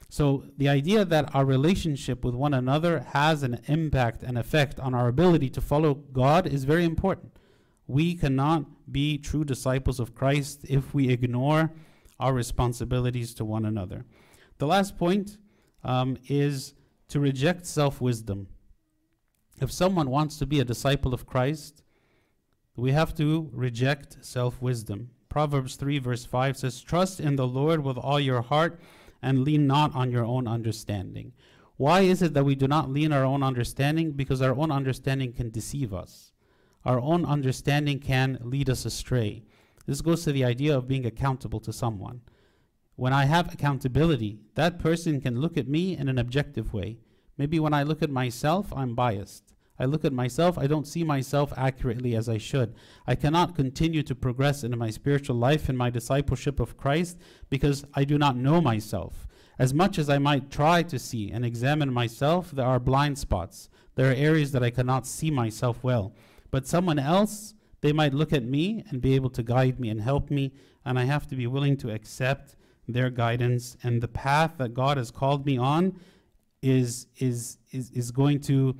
So 0.09 0.45
the 0.57 0.69
idea 0.69 1.03
that 1.03 1.33
our 1.35 1.45
relationship 1.45 2.23
with 2.23 2.33
one 2.33 2.53
another 2.53 2.99
has 3.11 3.43
an 3.43 3.61
impact 3.67 4.23
and 4.23 4.37
effect 4.37 4.79
on 4.79 4.93
our 4.93 5.07
ability 5.07 5.49
to 5.51 5.61
follow 5.61 5.95
God 5.95 6.47
is 6.47 6.63
very 6.63 6.85
important. 6.85 7.33
We 7.87 8.15
cannot 8.15 8.91
be 8.91 9.17
true 9.17 9.43
disciples 9.43 9.99
of 9.99 10.15
Christ 10.15 10.65
if 10.69 10.93
we 10.93 11.09
ignore 11.09 11.71
our 12.19 12.33
responsibilities 12.33 13.33
to 13.35 13.45
one 13.45 13.65
another. 13.65 14.05
The 14.57 14.67
last 14.67 14.97
point 14.97 15.37
um, 15.83 16.17
is 16.27 16.73
to 17.09 17.19
reject 17.19 17.65
self 17.65 18.01
wisdom. 18.01 18.47
If 19.59 19.71
someone 19.71 20.09
wants 20.09 20.37
to 20.37 20.45
be 20.45 20.59
a 20.59 20.65
disciple 20.65 21.13
of 21.13 21.25
Christ, 21.25 21.83
we 22.75 22.91
have 22.91 23.15
to 23.15 23.49
reject 23.53 24.17
self 24.25 24.61
wisdom. 24.61 25.09
Proverbs 25.29 25.75
3, 25.75 25.99
verse 25.99 26.25
5 26.25 26.57
says, 26.57 26.81
Trust 26.81 27.19
in 27.19 27.35
the 27.35 27.47
Lord 27.47 27.83
with 27.83 27.97
all 27.97 28.19
your 28.19 28.41
heart 28.41 28.79
and 29.21 29.43
lean 29.43 29.67
not 29.67 29.93
on 29.95 30.11
your 30.11 30.25
own 30.25 30.47
understanding. 30.47 31.33
Why 31.77 32.01
is 32.01 32.21
it 32.21 32.33
that 32.33 32.43
we 32.43 32.55
do 32.55 32.67
not 32.67 32.89
lean 32.89 33.11
our 33.11 33.23
own 33.23 33.43
understanding? 33.43 34.11
Because 34.11 34.41
our 34.41 34.55
own 34.55 34.71
understanding 34.71 35.33
can 35.33 35.49
deceive 35.49 35.93
us. 35.93 36.31
Our 36.85 36.99
own 36.99 37.25
understanding 37.25 37.99
can 37.99 38.39
lead 38.41 38.69
us 38.69 38.85
astray. 38.85 39.43
This 39.85 40.01
goes 40.01 40.23
to 40.23 40.31
the 40.31 40.45
idea 40.45 40.75
of 40.75 40.87
being 40.87 41.05
accountable 41.05 41.59
to 41.61 41.71
someone. 41.73 42.21
When 42.95 43.13
I 43.13 43.25
have 43.25 43.53
accountability, 43.53 44.39
that 44.55 44.79
person 44.79 45.21
can 45.21 45.39
look 45.39 45.55
at 45.55 45.67
me 45.67 45.95
in 45.95 46.09
an 46.09 46.17
objective 46.17 46.73
way. 46.73 46.97
Maybe 47.37 47.59
when 47.59 47.73
I 47.73 47.83
look 47.83 48.01
at 48.01 48.09
myself, 48.09 48.73
I'm 48.75 48.95
biased. 48.95 49.53
I 49.79 49.85
look 49.85 50.03
at 50.03 50.13
myself, 50.13 50.57
I 50.57 50.67
don't 50.67 50.87
see 50.87 51.03
myself 51.03 51.53
accurately 51.55 52.15
as 52.15 52.27
I 52.27 52.37
should. 52.37 52.73
I 53.05 53.15
cannot 53.15 53.55
continue 53.55 54.03
to 54.03 54.15
progress 54.15 54.63
in 54.63 54.77
my 54.77 54.89
spiritual 54.89 55.35
life 55.35 55.69
and 55.69 55.77
my 55.77 55.89
discipleship 55.89 56.59
of 56.59 56.77
Christ 56.77 57.17
because 57.49 57.85
I 57.93 58.03
do 58.03 58.17
not 58.17 58.35
know 58.35 58.59
myself. 58.61 59.27
As 59.59 59.73
much 59.73 59.97
as 59.97 60.09
I 60.09 60.17
might 60.17 60.51
try 60.51 60.83
to 60.83 60.99
see 60.99 61.31
and 61.31 61.45
examine 61.45 61.93
myself, 61.93 62.51
there 62.51 62.65
are 62.65 62.79
blind 62.79 63.17
spots. 63.17 63.69
There 63.95 64.09
are 64.09 64.15
areas 64.15 64.51
that 64.51 64.63
I 64.63 64.69
cannot 64.69 65.07
see 65.07 65.31
myself 65.31 65.83
well. 65.83 66.13
But 66.51 66.67
someone 66.67 66.99
else, 66.99 67.53
they 67.81 67.91
might 67.93 68.13
look 68.13 68.33
at 68.33 68.43
me 68.43 68.83
and 68.89 69.01
be 69.01 69.15
able 69.15 69.29
to 69.31 69.43
guide 69.43 69.79
me 69.79 69.89
and 69.89 70.01
help 70.01 70.29
me, 70.29 70.53
and 70.85 70.97
I 70.97 71.05
have 71.05 71.27
to 71.27 71.35
be 71.35 71.47
willing 71.47 71.77
to 71.77 71.91
accept 71.91 72.55
their 72.87 73.09
guidance 73.09 73.75
and 73.83 74.01
the 74.01 74.07
path 74.07 74.53
that 74.57 74.73
God 74.73 74.97
has 74.97 75.11
called 75.11 75.45
me 75.45 75.57
on 75.57 75.99
is 76.61 77.07
is 77.17 77.57
is, 77.71 77.91
is 77.91 78.11
going 78.11 78.39
to 78.39 78.75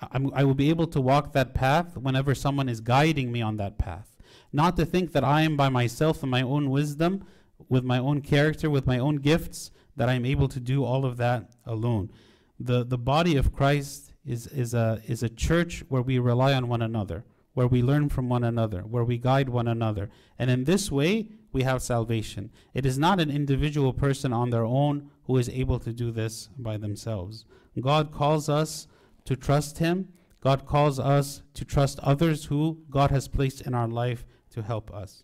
I'm, 0.00 0.32
I 0.34 0.44
will 0.44 0.54
be 0.54 0.70
able 0.70 0.86
to 0.88 1.00
walk 1.00 1.32
that 1.32 1.54
path 1.54 1.96
whenever 1.96 2.34
someone 2.34 2.68
is 2.68 2.80
guiding 2.80 3.32
me 3.32 3.42
on 3.42 3.56
that 3.56 3.78
path. 3.78 4.16
Not 4.52 4.76
to 4.76 4.86
think 4.86 5.12
that 5.12 5.24
I 5.24 5.42
am 5.42 5.56
by 5.56 5.68
myself 5.68 6.22
in 6.22 6.28
my 6.28 6.42
own 6.42 6.70
wisdom, 6.70 7.24
with 7.68 7.84
my 7.84 7.98
own 7.98 8.20
character, 8.20 8.70
with 8.70 8.86
my 8.86 8.98
own 8.98 9.16
gifts, 9.16 9.70
that 9.96 10.08
I'm 10.08 10.24
able 10.24 10.48
to 10.48 10.60
do 10.60 10.84
all 10.84 11.04
of 11.04 11.16
that 11.16 11.50
alone. 11.66 12.10
The 12.58 12.84
the 12.84 12.98
body 12.98 13.36
of 13.36 13.52
Christ 13.52 14.12
is 14.24 14.46
is 14.48 14.74
a 14.74 15.02
is 15.06 15.22
a 15.22 15.28
church 15.28 15.84
where 15.88 16.02
we 16.02 16.18
rely 16.18 16.54
on 16.54 16.68
one 16.68 16.82
another, 16.82 17.24
where 17.54 17.66
we 17.66 17.82
learn 17.82 18.08
from 18.08 18.28
one 18.28 18.44
another, 18.44 18.82
where 18.82 19.04
we 19.04 19.18
guide 19.18 19.48
one 19.48 19.68
another. 19.68 20.10
And 20.38 20.50
in 20.50 20.64
this 20.64 20.90
way, 20.90 21.28
we 21.52 21.62
have 21.62 21.82
salvation. 21.82 22.50
It 22.74 22.86
is 22.86 22.98
not 22.98 23.20
an 23.20 23.30
individual 23.30 23.92
person 23.92 24.32
on 24.32 24.50
their 24.50 24.64
own 24.64 25.10
who 25.24 25.36
is 25.36 25.48
able 25.48 25.78
to 25.80 25.92
do 25.92 26.10
this 26.10 26.48
by 26.56 26.76
themselves. 26.76 27.44
God 27.80 28.12
calls 28.12 28.48
us 28.48 28.86
to 29.28 29.36
trust 29.36 29.76
Him. 29.76 30.08
God 30.40 30.64
calls 30.64 30.98
us 30.98 31.42
to 31.52 31.62
trust 31.62 32.00
others 32.00 32.46
who 32.46 32.78
God 32.88 33.10
has 33.10 33.28
placed 33.28 33.60
in 33.60 33.74
our 33.74 33.86
life 33.86 34.24
to 34.52 34.62
help 34.62 34.90
us. 34.90 35.22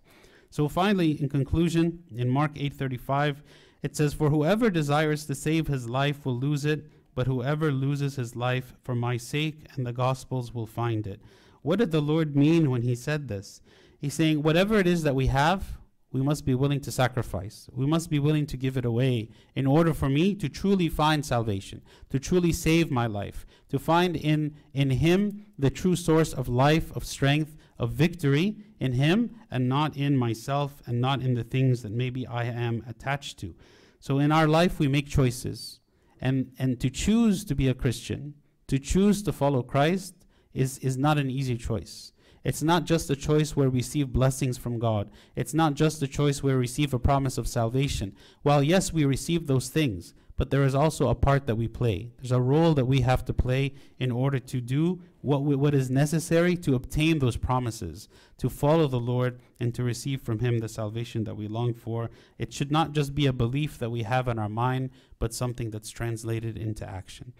So 0.51 0.69
finally, 0.69 1.13
in 1.23 1.31
conclusion, 1.31 2.03
in 2.15 2.29
Mark 2.29 2.53
8:35, 2.57 3.43
it 3.83 3.97
says, 3.97 4.13
"For 4.13 4.29
whoever 4.29 4.69
desires 4.69 5.25
to 5.25 5.35
save 5.35 5.69
his 5.69 5.89
life 5.89 6.27
will 6.27 6.39
lose 6.39 6.67
it, 6.67 6.87
but 7.15 7.27
whoever 7.27 7.73
loses 7.73 8.17
his 8.17 8.37
life 8.37 8.75
for 8.83 8.95
my 8.95 9.17
sake 9.17 9.65
and 9.75 9.87
the 9.87 9.93
gospel's 9.95 10.53
will 10.53 10.67
find 10.67 11.07
it." 11.07 11.23
What 11.63 11.79
did 11.79 11.91
the 11.91 12.03
Lord 12.03 12.37
mean 12.37 12.71
when 12.71 12.83
he 12.83 12.95
said 12.95 13.29
this? 13.29 13.63
He's 13.99 14.13
saying, 14.13 14.43
whatever 14.43 14.79
it 14.79 14.87
is 14.87 15.03
that 15.05 15.15
we 15.15 15.29
have, 15.29 15.79
we 16.15 16.23
must 16.23 16.45
be 16.45 16.55
willing 16.55 16.81
to 16.81 16.93
sacrifice. 16.93 17.69
We 17.73 17.87
must 17.87 18.09
be 18.09 18.21
willing 18.21 18.47
to 18.47 18.57
give 18.57 18.77
it 18.77 18.85
away 18.85 19.31
in 19.57 19.67
order 19.67 19.93
for 19.93 20.09
me 20.09 20.37
to 20.37 20.49
truly 20.49 20.89
find 20.89 21.27
salvation, 21.27 21.83
to 22.11 22.21
truly 22.21 22.53
save 22.53 22.89
my 22.89 23.09
life, 23.09 23.45
to 23.71 23.81
find 23.81 24.15
in, 24.15 24.55
in 24.73 24.91
Him 24.91 25.45
the 25.59 25.71
true 25.71 25.97
source 25.97 26.33
of 26.33 26.49
life, 26.49 26.95
of 26.95 27.05
strength, 27.05 27.57
of 27.81 27.91
victory 27.91 28.55
in 28.79 28.93
Him, 28.93 29.35
and 29.51 29.69
not 29.69 29.97
in 29.97 30.17
myself 30.17 30.81
and 30.87 31.01
not 31.01 31.21
in 31.21 31.35
the 31.35 31.43
things 31.43 31.83
that 31.83 31.91
maybe 31.91 32.29
I 32.29 32.45
am 32.45 32.85
attached 32.89 33.41
to. 33.41 33.57
So 33.99 34.21
in 34.21 34.31
our 34.31 34.47
life, 34.47 34.79
we 34.79 34.87
make 34.87 35.09
choices. 35.09 35.81
And, 36.21 36.53
and 36.61 36.79
to 36.79 36.91
choose 36.91 37.45
to 37.47 37.57
be 37.57 37.67
a 37.67 37.75
Christian, 37.75 38.35
to 38.69 38.79
choose 38.79 39.21
to 39.25 39.33
follow 39.33 39.65
Christ, 39.65 40.15
is, 40.53 40.79
is 40.79 40.97
not 40.97 41.19
an 41.19 41.29
easy 41.29 41.57
choice. 41.57 42.13
It's 42.45 42.63
not 42.63 42.85
just 42.85 43.09
a 43.09 43.17
choice 43.17 43.57
where 43.57 43.71
we 43.71 43.79
receive 43.79 44.13
blessings 44.13 44.59
from 44.59 44.79
God. 44.79 45.11
It's 45.35 45.55
not 45.55 45.75
just 45.75 46.03
a 46.03 46.07
choice 46.07 46.43
where 46.43 46.57
we 46.57 46.61
receive 46.61 46.93
a 46.93 46.99
promise 46.99 47.39
of 47.39 47.49
salvation. 47.49 48.15
While, 48.43 48.63
yes, 48.63 48.93
we 48.93 49.07
receive 49.07 49.47
those 49.47 49.71
things, 49.71 50.13
but 50.37 50.51
there 50.51 50.65
is 50.65 50.75
also 50.75 51.09
a 51.09 51.15
part 51.15 51.47
that 51.47 51.55
we 51.55 51.69
play. 51.69 52.11
There's 52.19 52.33
a 52.33 52.41
role 52.41 52.75
that 52.75 52.85
we 52.85 53.01
have 53.01 53.25
to 53.27 53.33
play 53.33 53.73
in 53.99 54.11
order 54.11 54.39
to 54.41 54.61
do 54.61 55.01
what, 55.23 55.43
we, 55.43 55.57
what 55.57 55.75
is 55.75 55.89
necessary 55.89 56.55
to 56.59 56.75
obtain 56.75 57.19
those 57.19 57.39
promises, 57.39 58.09
to 58.39 58.51
follow 58.51 58.89
the 58.89 59.01
Lord, 59.01 59.41
and 59.59 59.75
to 59.75 59.83
receive 59.83 60.21
from 60.21 60.41
Him 60.41 60.59
the 60.59 60.69
salvation 60.69 61.25
that 61.25 61.37
we 61.37 61.49
long 61.49 61.73
for. 61.73 62.11
It 62.37 62.53
should 62.53 62.71
not 62.71 62.93
just 62.93 63.15
be 63.15 63.27
a 63.27 63.33
belief 63.33 63.79
that 63.79 63.91
we 63.91 64.03
have 64.03 64.29
in 64.29 64.39
our 64.39 64.51
mind, 64.51 64.91
but 65.19 65.33
something 65.33 65.71
that's 65.71 65.91
translated 65.91 66.59
into 66.59 66.87
action. 66.87 67.33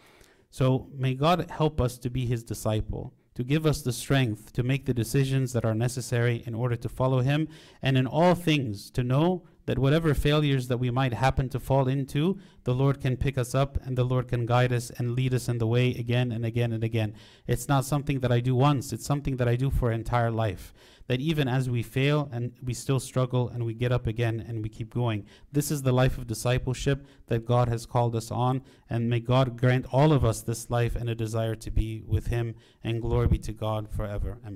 So 0.51 0.89
may 0.97 1.15
God 1.15 1.51
help 1.51 1.81
us 1.81 1.99
to 1.99 2.09
be 2.09 2.25
His 2.25 2.43
disciple 2.43 3.13
to 3.35 3.45
give 3.45 3.67
us 3.67 3.83
the 3.83 3.93
strength 3.93 4.53
to 4.53 4.63
make 4.63 4.87
the 4.87 4.95
decisions 4.95 5.53
that 5.53 5.65
are 5.65 5.75
necessary 5.75 6.43
in 6.47 6.55
order 6.55 6.77
to 6.77 6.89
follow 6.89 7.21
Him, 7.21 7.49
and 7.83 7.99
in 7.99 8.07
all 8.07 8.35
things 8.35 8.91
to 8.91 9.03
know 9.03 9.43
that 9.67 9.79
whatever 9.79 10.13
failures 10.15 10.69
that 10.69 10.79
we 10.79 10.91
might 10.91 11.15
happen 11.15 11.49
to 11.49 11.59
fall 11.59 11.89
into, 11.89 12.39
the 12.65 12.75
Lord 12.75 13.01
can 13.01 13.17
pick 13.17 13.39
us 13.39 13.55
up 13.55 13.79
and 13.85 13.97
the 13.97 14.05
Lord 14.05 14.29
can 14.29 14.47
guide 14.47 14.73
us 14.73 14.91
and 14.91 15.13
lead 15.13 15.33
us 15.33 15.49
in 15.49 15.59
the 15.59 15.67
way 15.67 15.91
again 15.91 16.33
and 16.33 16.45
again 16.45 16.73
and 16.73 16.85
again. 16.85 17.15
It's 17.47 17.69
not 17.69 17.85
something 17.85 18.21
that 18.21 18.33
I 18.33 18.41
do 18.41 18.55
once, 18.55 18.93
it's 18.93 19.07
something 19.07 19.37
that 19.39 19.49
I 19.49 19.57
do 19.57 19.71
for 19.71 19.91
entire 19.91 20.31
life. 20.31 20.75
That 21.07 21.21
even 21.21 21.49
as 21.49 21.69
we 21.69 21.83
fail 21.83 22.29
and 22.33 22.53
we 22.63 22.75
still 22.75 23.01
struggle 23.01 23.49
and 23.49 23.65
we 23.65 23.75
get 23.75 23.93
up 23.93 24.07
again 24.07 24.45
and 24.47 24.63
we 24.63 24.69
keep 24.69 24.93
going. 24.93 25.27
This 25.53 25.71
is 25.71 25.83
the 25.83 25.93
life 25.93 26.17
of 26.17 26.27
discipleship 26.27 27.07
that 27.27 27.45
God 27.45 27.69
has 27.69 27.87
called 27.87 28.17
us 28.17 28.31
on. 28.31 28.63
And 28.89 29.11
may 29.11 29.21
God 29.21 29.59
grant 29.61 29.87
all 29.93 30.13
of 30.13 30.25
us 30.25 30.43
this 30.43 30.71
life 30.71 30.97
and 30.97 31.11
a 31.11 31.15
desire 31.15 31.57
to 31.57 31.71
be 31.71 32.03
with 32.07 32.29
Him. 32.29 32.55
And 32.83 33.03
glory 33.03 33.29
be 33.29 33.39
to 33.39 33.53
God 33.53 33.89
forever. 33.91 34.39
Amen. 34.43 34.53